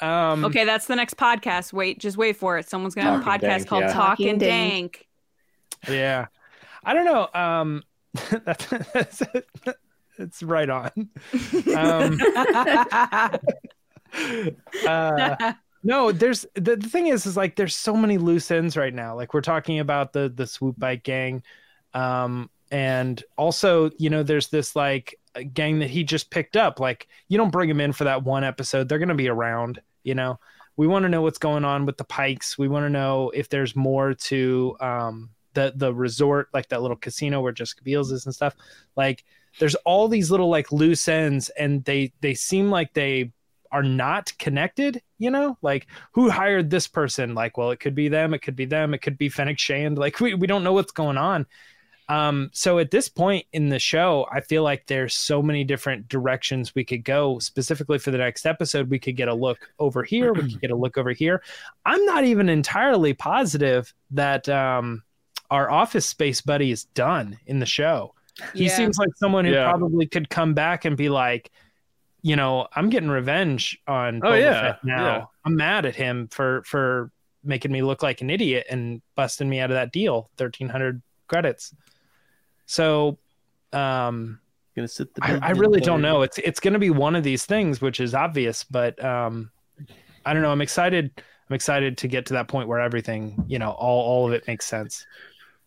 [0.00, 1.72] Um, Okay, that's the next podcast.
[1.72, 2.68] Wait, just wait for it.
[2.68, 3.92] Someone's gonna have a podcast dank, called yeah.
[3.92, 5.08] Talking Talking Dank.
[5.86, 5.96] Dank.
[5.96, 6.26] yeah,
[6.84, 7.28] I don't know.
[7.34, 7.82] Um,
[8.44, 9.22] that's, that's
[10.18, 10.90] it's right on.
[11.76, 12.20] Um,
[14.86, 18.92] uh, no, there's the, the thing is, is like there's so many loose ends right
[18.92, 19.16] now.
[19.16, 21.42] Like we're talking about the the swoop bike gang,
[21.94, 25.18] um, and also you know there's this like
[25.54, 26.80] gang that he just picked up.
[26.80, 29.80] Like you don't bring them in for that one episode; they're gonna be around.
[30.10, 30.40] You know,
[30.76, 32.58] we want to know what's going on with the Pikes.
[32.58, 36.96] We want to know if there's more to um the the resort, like that little
[36.96, 38.56] casino where Jessica Biels is and stuff.
[38.96, 39.24] Like
[39.60, 43.32] there's all these little like loose ends, and they they seem like they
[43.72, 45.56] are not connected, you know?
[45.62, 47.36] Like who hired this person?
[47.36, 49.96] Like, well, it could be them, it could be them, it could be Fennec Shand.
[49.96, 51.46] Like we, we don't know what's going on.
[52.10, 56.08] Um, so at this point in the show, I feel like there's so many different
[56.08, 57.38] directions we could go.
[57.38, 60.70] Specifically for the next episode, we could get a look over here, we could get
[60.72, 61.42] a look over here.
[61.86, 65.02] I'm not even entirely positive that um
[65.50, 68.14] our office space buddy is done in the show.
[68.54, 68.76] He Yeah.
[68.76, 69.68] seems like someone who Yeah.
[69.68, 71.50] probably could come back and be like,
[72.22, 75.04] you know, I'm getting revenge on Oh, Boba yeah, Fett now.
[75.04, 75.24] yeah.
[75.44, 77.10] I'm mad at him for for
[77.44, 81.74] making me look like an idiot and busting me out of that deal, 1300 credits.
[82.70, 83.18] So,
[83.72, 84.38] um
[84.76, 86.22] Gonna sit the I, I really don't know.
[86.22, 89.50] It's it's going to be one of these things, which is obvious, but um,
[90.24, 90.52] I don't know.
[90.52, 91.10] I'm excited.
[91.16, 94.46] I'm excited to get to that point where everything, you know, all all of it
[94.46, 95.04] makes sense.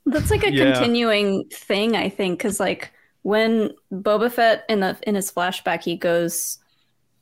[0.05, 0.71] That's like a Yeah.
[0.71, 2.93] continuing thing, I think, because like
[3.23, 6.59] when Boba Fett in the in his flashback, he goes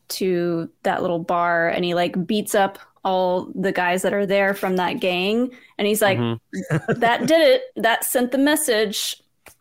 [0.09, 4.53] to that little bar and he like beats up all the guys that are there
[4.53, 6.39] from that gang, and he's like, Mhm.
[6.99, 7.63] "That did it.
[7.75, 9.15] That sent the message."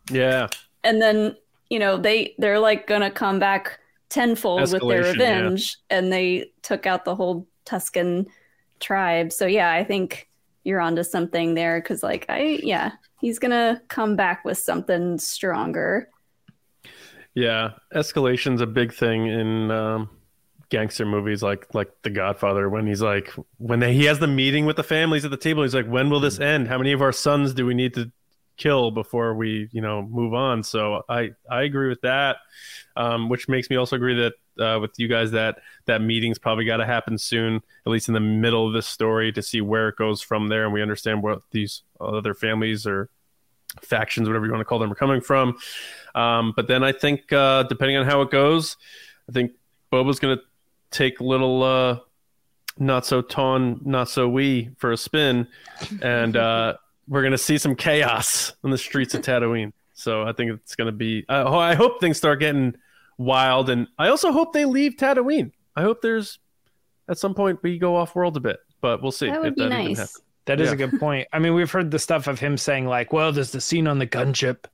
[0.09, 0.47] Yeah.
[0.83, 1.35] And then
[1.69, 3.79] you know they they're like gonna come back
[4.09, 5.39] tenfold with their Escalation, yeah.
[5.39, 8.27] revenge, and they took out the whole Tusken
[8.79, 9.31] tribe.
[9.31, 10.27] So yeah, I think
[10.63, 12.91] you're onto something there because like I yeah
[13.21, 16.09] he's gonna come back with something stronger.
[17.33, 20.09] Yeah, escalation's a big thing in um,
[20.69, 22.69] gangster movies, like like The Godfather.
[22.69, 25.63] When he's like, when they, he has the meeting with the families at the table,
[25.63, 26.67] he's like, "When will this end?
[26.67, 28.11] How many of our sons do we need to
[28.61, 32.37] kill before we, you know, move on?" So I I agree with that,
[32.95, 34.33] um, which makes me also agree that
[34.63, 38.13] uh, with you guys that that meeting's probably got to happen soon, at least in
[38.13, 41.23] the middle of this story, to see where it goes from there, and we understand
[41.23, 43.09] what these other families or
[43.81, 45.57] factions, whatever you want to call them, are coming from.
[46.13, 48.77] Um, but then I think, uh, depending on how it goes,
[49.29, 49.53] I think
[49.91, 50.43] Boba's going to
[50.91, 51.99] take little uh,
[52.77, 55.47] not so ton, not so wee for a spin,
[56.01, 56.75] and uh,
[57.11, 59.73] we're going to see some chaos in the streets of Tatooine.
[59.93, 61.25] So I think it's going to be.
[61.27, 62.73] I I hope things start getting
[63.17, 65.51] wild, and I also hope they leave Tatooine.
[65.75, 66.39] I hope there's
[67.09, 69.55] at some point we go off world a bit, but we'll see That would if
[69.55, 69.97] be that nice.
[69.97, 70.21] happens.
[70.45, 70.73] That is Yeah.
[70.73, 71.27] a good point.
[71.33, 73.99] I mean, we've heard the stuff of him saying like, "Well, there's the scene on
[73.99, 74.65] the gunship,"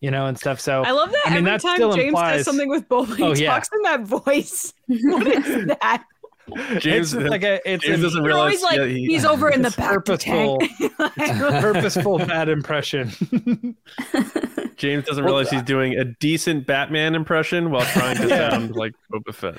[0.00, 0.60] you know, and stuff.
[0.60, 3.14] So I love that I mean, every that time James implies- does something with Boba,
[3.16, 3.50] he Oh, yeah.
[3.52, 4.72] talks in that voice.
[4.88, 6.04] What is that?
[6.78, 9.24] James, it's like a it's James a doesn't You're realize always like, yeah, he- he's
[9.24, 10.58] over in the It's back of the purposeful.
[11.60, 13.10] purposeful bad impression.
[14.76, 18.50] James doesn't realize he's doing a decent Batman impression while trying to Yeah.
[18.50, 19.56] sound like Boba Fett.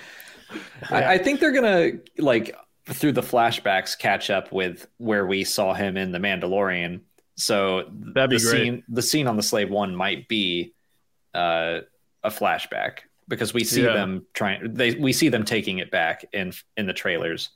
[0.91, 2.56] I, I think they're gonna like
[2.88, 7.02] through the flashbacks catch up with where we saw him in the Mandalorian.
[7.36, 8.62] So That'd be the great.
[8.64, 10.74] scene the scene on the slave one might be
[11.34, 11.80] uh,
[12.24, 13.94] a flashback because we see Yeah.
[13.94, 17.50] them trying they we see them taking it back in in the trailers.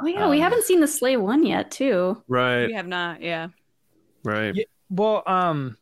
[0.00, 2.22] Oh yeah, we Um, haven't seen the Slave one yet, too.
[2.28, 3.22] Right, We have not.
[3.22, 3.48] Yeah.
[4.24, 4.54] right.
[4.54, 4.64] Yeah.
[4.90, 5.78] Well, um,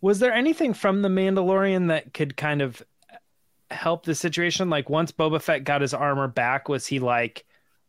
[0.00, 2.82] was there anything from the Mandalorian that could kind of
[3.70, 4.70] help the situation?
[4.70, 7.44] Like once Boba Fett got his armor back, was he like,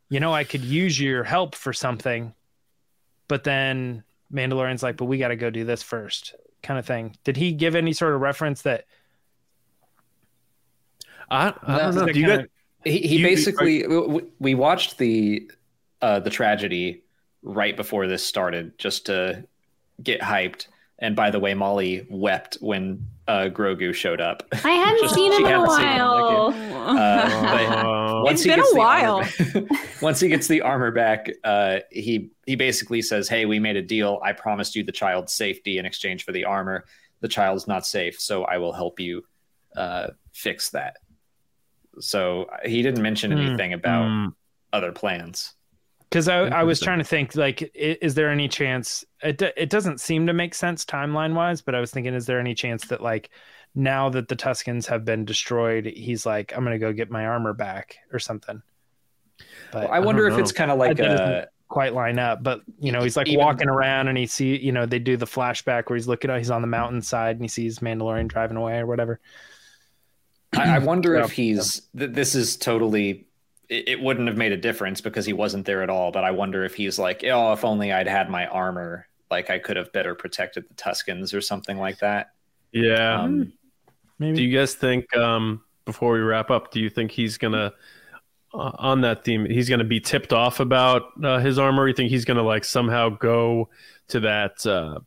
[0.09, 2.33] you know, I could use your help for something,
[3.27, 7.17] but then Mandalorian's like, but we got to go do this first, kind of thing.
[7.23, 8.85] Did he give any sort of reference that?
[11.29, 12.05] I, I don't know.
[12.07, 12.49] Do you kinda- got?
[12.91, 15.49] He, he You- basically w- w- we watched the
[16.01, 17.03] uh, the tragedy
[17.41, 19.43] right before this started just to
[20.03, 20.67] get hyped.
[20.99, 24.43] And by the way, Molly wept when uh, Grogu showed up.
[24.63, 26.53] I hadn't Just- seen him in a hadn't while.
[26.85, 29.15] Uh, but once he been gets a the while.
[29.15, 33.59] armor back- once he gets the armor back, uh, he he basically says, "Hey, we
[33.59, 34.19] made a deal.
[34.23, 36.85] I promised you the child's safety in exchange for the armor.
[37.21, 39.23] The child's not safe, so I will help you
[39.75, 40.97] uh, fix that."
[41.99, 43.37] So uh, he didn't mention Hmm.
[43.39, 44.33] anything about mm,
[44.73, 45.53] other plans.
[46.09, 49.03] Because I, I was trying to think, like, is there any chance?
[49.21, 52.39] It it doesn't seem to make sense timeline wise, but I was thinking, is there
[52.39, 53.31] any chance that like
[53.73, 57.53] now that the Tuskens have been destroyed, he's like, I'm gonna go get my armor
[57.53, 58.61] back or something.
[59.73, 62.43] But I wonder don't if it's kind of like a quite line up.
[62.43, 65.17] But you know, he's like Even- walking around and he see, you know, they do
[65.17, 68.77] the flashback where he's looking, he's on the mountainside and he sees Mandalorian driving away
[68.77, 69.19] or whatever.
[70.53, 71.23] I, I wonder Yeah.
[71.25, 73.27] if he's th- this is totally
[73.69, 76.31] it, it wouldn't have made a difference because he wasn't there at all but i
[76.31, 79.91] wonder if he's like oh if only i'd had my armor like i could have
[79.91, 82.31] better protected the tuskens or something like that
[82.71, 83.21] yeah.
[83.21, 83.53] um,
[84.19, 84.37] Maybe.
[84.37, 87.73] Do you guys think, um, before we wrap up, do you think he's gonna,
[88.53, 91.87] uh, on that theme, he's gonna be tipped off about uh, his armor?
[91.87, 93.69] You think he's gonna like somehow go
[94.09, 94.99] to that uh,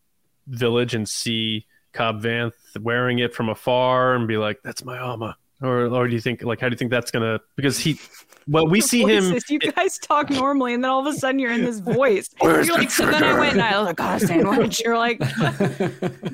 [0.46, 5.34] village and see Cobb Vanth wearing it from afar and be like, "That's my armor,"
[5.62, 7.40] or or do you think like how do you think that's gonna?
[7.56, 7.98] Because he,
[8.46, 9.38] well, we see him.
[9.48, 12.28] You guys talk normally, and then all of a sudden you're in this voice.
[12.40, 14.82] Where's You're the like, so then I went and I was like, got a sandwich.
[14.84, 15.20] You're like,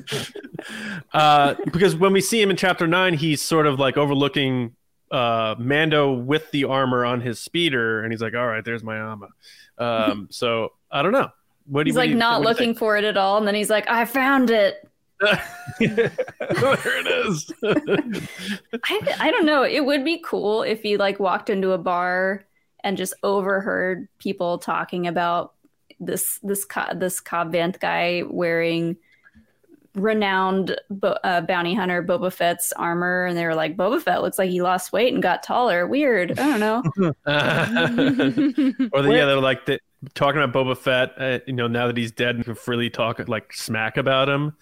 [1.13, 4.75] uh, because when we see him in chapter nine, he's sort of like overlooking
[5.11, 8.97] uh, Mando with the armor on his speeder, and he's like, "All right, there's my
[8.97, 9.29] armor."
[9.77, 11.29] Um, so I don't know.
[11.67, 13.17] What do He's you, what like do you- not do you looking for it at
[13.17, 14.87] all, and then he's like, "I found it."
[15.21, 15.39] Think?
[15.79, 17.51] there it is.
[18.83, 19.63] I I don't know.
[19.63, 22.45] It would be cool if he like walked into a bar
[22.83, 25.53] and just overheard people talking about
[25.99, 26.65] this this
[26.95, 28.97] this Cobb Vanth guy wearing
[29.95, 34.37] renowned bo- uh, bounty hunter Boba Fett's armor, and they were like, "Boba Fett looks
[34.37, 35.87] like he lost weight and got taller.
[35.87, 36.37] Weird.
[36.39, 36.83] I don't know."
[38.93, 39.79] or the, yeah, they're like the,
[40.13, 41.13] talking about Boba Fett.
[41.17, 44.55] Uh, you know, now that he's dead, and can freely talk like smack about him,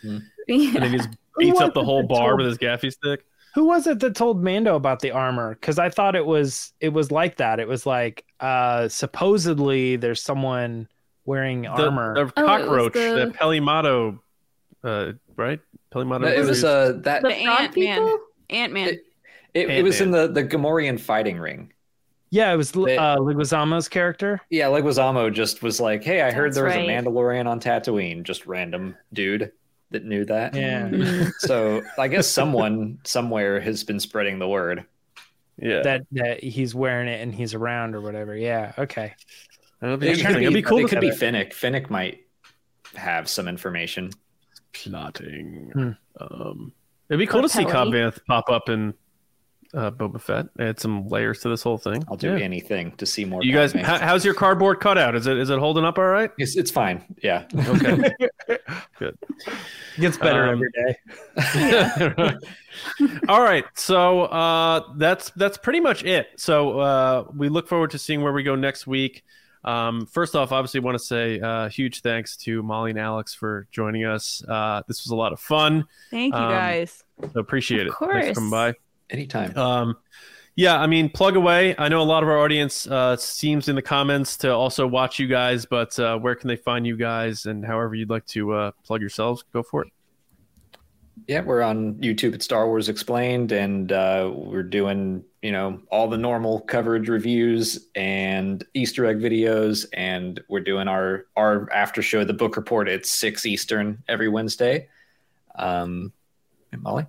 [0.47, 3.25] and then he just beats up the whole bar with his gaffy stick.
[3.55, 5.53] Who was it that told Mando about the armor?
[5.55, 7.59] Because I thought it was it was like that.
[7.59, 10.87] It was like uh supposedly there's someone
[11.25, 12.15] wearing The, armor.
[12.15, 14.21] the Oh, cockroach, the- the Peli Motto,
[14.83, 15.59] uh, right?
[15.91, 16.25] Peli Motto.
[16.27, 18.17] it was uh that the The Ant-Man.
[18.49, 18.87] Ant Man.
[18.89, 19.03] it,
[19.53, 21.71] it, it was in the the gamorrean fighting ring
[22.31, 24.41] yeah, it was they- uh, Leguizamo's character.
[24.49, 26.89] yeah leguizamo just was like hey i heard That's there was right.
[26.89, 29.51] a mandalorian on tatooine just random dude
[29.93, 34.85] that knew that Yeah, so i guess someone somewhere has been spreading the word
[35.57, 35.81] yeah.
[35.83, 38.35] that that he's wearing it and he's around or whatever.
[38.35, 39.13] Yeah, okay.
[39.79, 40.33] That'll be It interesting.
[40.33, 41.53] could be, It'd be cool it could be Fennec.
[41.53, 42.25] Fennec might
[42.95, 44.09] have some information.
[44.71, 45.71] plotting.
[45.73, 45.91] Hmm.
[46.19, 46.73] Um,
[47.09, 47.93] it'd be cool Or to see Cobb
[48.27, 48.93] pop up in
[49.73, 50.47] uh, Boba Fett.
[50.59, 52.03] Add some layers to this whole thing.
[52.09, 52.43] I'll do Yeah.
[52.43, 53.43] anything to see more.
[53.43, 55.15] You guys, how, how's your cardboard cutout?
[55.15, 56.31] Is it is it holding up all right?
[56.37, 57.03] it's, it's fine.
[57.21, 57.45] Yeah.
[57.55, 58.11] Okay,
[58.99, 59.17] good.
[59.97, 62.35] Gets better Um, every day.
[63.29, 66.27] all right, so uh, that's that's pretty much it.
[66.37, 69.23] So uh, we look forward to seeing where we go next week.
[69.65, 73.65] Um, first off, obviously, want to say uh, huge thanks to Molly and Alex for
[73.71, 74.43] joining us.
[74.47, 75.85] Uh, this was a lot of fun.
[76.11, 77.03] Thank you Um, guys.
[77.33, 78.05] So appreciate Of it.
[78.11, 78.73] Thanks for coming by.
[79.13, 79.55] Anytime.
[79.55, 79.97] Um,
[80.55, 81.75] yeah, I mean, plug away.
[81.77, 85.17] I know a lot of our audience uh, seems in the comments to also watch
[85.17, 87.45] you guys, but uh, where can they find you guys?
[87.45, 89.93] And however you'd like to uh, plug yourselves, go for it.
[91.27, 96.07] Yeah, we're on YouTube at Star Wars Explained, and uh, we're doing you know all
[96.07, 102.23] the normal coverage reviews and Easter egg videos, and we're doing our our after show,
[102.23, 104.89] the book report at six Eastern every Wednesday.
[105.55, 106.11] Um,
[106.71, 107.05] and Molly.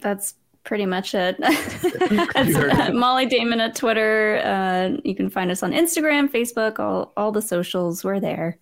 [0.00, 0.34] That's
[0.68, 1.36] pretty much it.
[2.34, 4.40] That's, Molly Damon at Twitter.
[4.44, 8.04] Uh, you can find us on Instagram, Facebook, all all the socials.
[8.04, 8.58] We're there,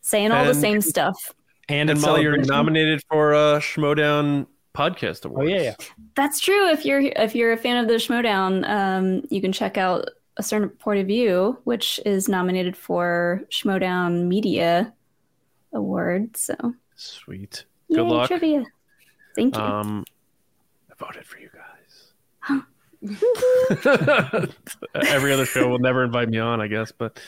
[0.00, 1.32] saying all And- the same stuff.
[1.68, 5.74] And, And Molly, you're nominated for uh, Schmodown Podcast Oh yeah, yeah.
[6.16, 6.68] That's true.
[6.70, 10.08] If you're if you're a fan of the Schmodown, um, you can check out
[10.38, 14.92] a certain point of view, which is nominated for Schmodown Media
[15.74, 16.36] Award.
[16.36, 16.54] So
[16.96, 17.64] Sweet.
[17.88, 18.28] yay, Good luck.
[18.28, 18.64] trivia.
[19.36, 19.62] Thank you.
[19.62, 20.12] Um, I
[21.02, 22.62] voted for you guys.
[24.94, 26.92] Every other show will never invite me on, I guess.
[26.92, 27.18] But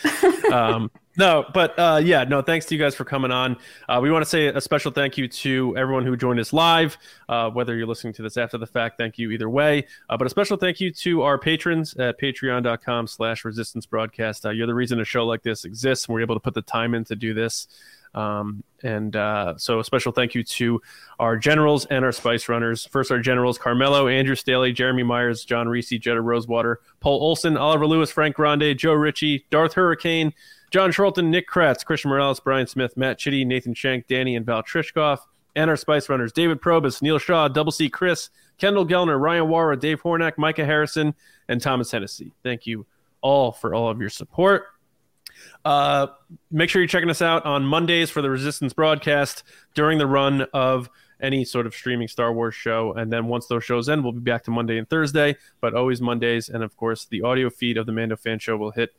[0.53, 2.43] um, no, but uh, yeah, no.
[2.43, 3.57] Thanks to you guys for coming on.
[3.89, 6.97] Uh, we want to say a special thank you to everyone who joined us live.
[7.29, 9.85] Uh, whether you're listening to this after the fact, thank you either way.
[10.09, 14.47] Uh, but a special thank you to our patrons at Patreon.com/slash Resistance Broadcast.
[14.47, 16.07] Uh, you're the reason a show like this exists.
[16.07, 17.67] and We're able to put the time in to do this.
[18.15, 20.81] Um, and uh, so a special thank you to
[21.19, 22.87] our generals and our spice runners.
[22.87, 27.87] First, our generals Carmelo, Andrew Staley, Jeremy Myers, John Reese, Jetta Rosewater, Paul Olson, Oliver
[27.87, 30.33] Lewis, Frank Grande, Joe Ritchie, Darth Hurricane,
[30.71, 34.63] John Charlton, Nick Kratz, Christian Morales, Brian Smith, Matt Chitty, Nathan Shank, Danny, and Val
[34.63, 35.21] Trishkoff.
[35.57, 39.79] And our spice runners David Probus, Neil Shaw, Double C Chris, Kendall Gellner, Ryan Warra,
[39.79, 41.15] Dave Hornack, Micah Harrison,
[41.49, 42.33] and Thomas Hennessy.
[42.43, 42.87] Thank you
[43.21, 44.67] all for all of your support.
[45.65, 46.09] Uh,
[46.51, 49.43] make sure you're checking us out on Mondays for the Resistance broadcast
[49.75, 50.91] during the run of
[51.21, 52.93] any sort of streaming Star Wars show.
[52.93, 56.01] And then once those shows end, we'll be back to Monday and Thursday, but always
[56.01, 56.49] Mondays.
[56.49, 58.91] And of course, the audio feed of the Mando Fan Show will hit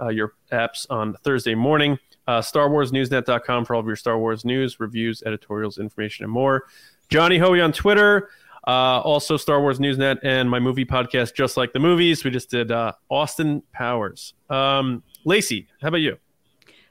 [0.00, 1.98] uh, your apps on Thursday morning.
[2.26, 6.64] Uh, StarWarsNewsNet.com for all of your Star Wars news, reviews, editorials, information, and more.
[7.08, 8.28] Johnny Hoey on Twitter.
[8.66, 12.22] Uh, also, Star Wars Newsnet and my movie podcast, Just Like the Movies.
[12.22, 14.34] We just did uh, Austin Powers.
[14.50, 16.18] Um, Lacey, how about you?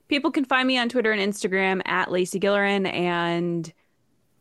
[0.08, 2.92] People can find me on Twitter and Instagram at Lacey Gillerin.
[2.92, 3.72] And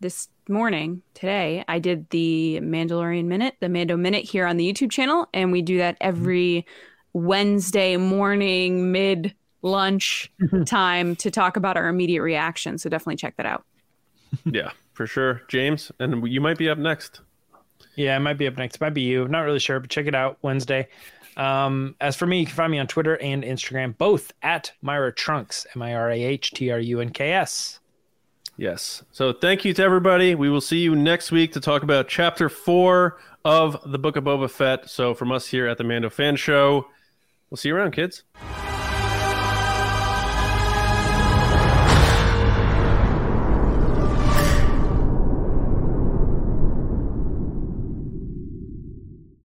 [0.01, 4.91] this morning, today, I did the Mandalorian Minute, the Mando Minute here on the YouTube
[4.91, 5.27] channel.
[5.35, 6.67] And we do that every
[7.13, 10.31] Wednesday morning, mid lunch
[10.67, 12.79] time to talk about our immediate reaction.
[12.79, 13.65] So definitely check that out.
[14.45, 15.43] yeah, for sure.
[15.49, 17.21] James, and you might be up next.
[17.97, 18.77] Yeah, it might be up next.
[18.77, 19.25] It might be you.
[19.25, 20.89] I'm not really sure, but check it out Wednesday.
[21.37, 25.15] Um, as for me, you can find me on Twitter and Instagram, both at Mirah
[25.15, 27.81] Trunks, M I R A H T R U N K S.
[28.57, 29.03] Yes.
[29.13, 30.35] So thank you to everybody.
[30.35, 34.25] We will see you next week to talk about chapter four of the Book of
[34.25, 34.89] Boba Fett.
[34.89, 36.87] So from us here at the Mando Fan Show,
[37.51, 38.25] we'll see you around, kids.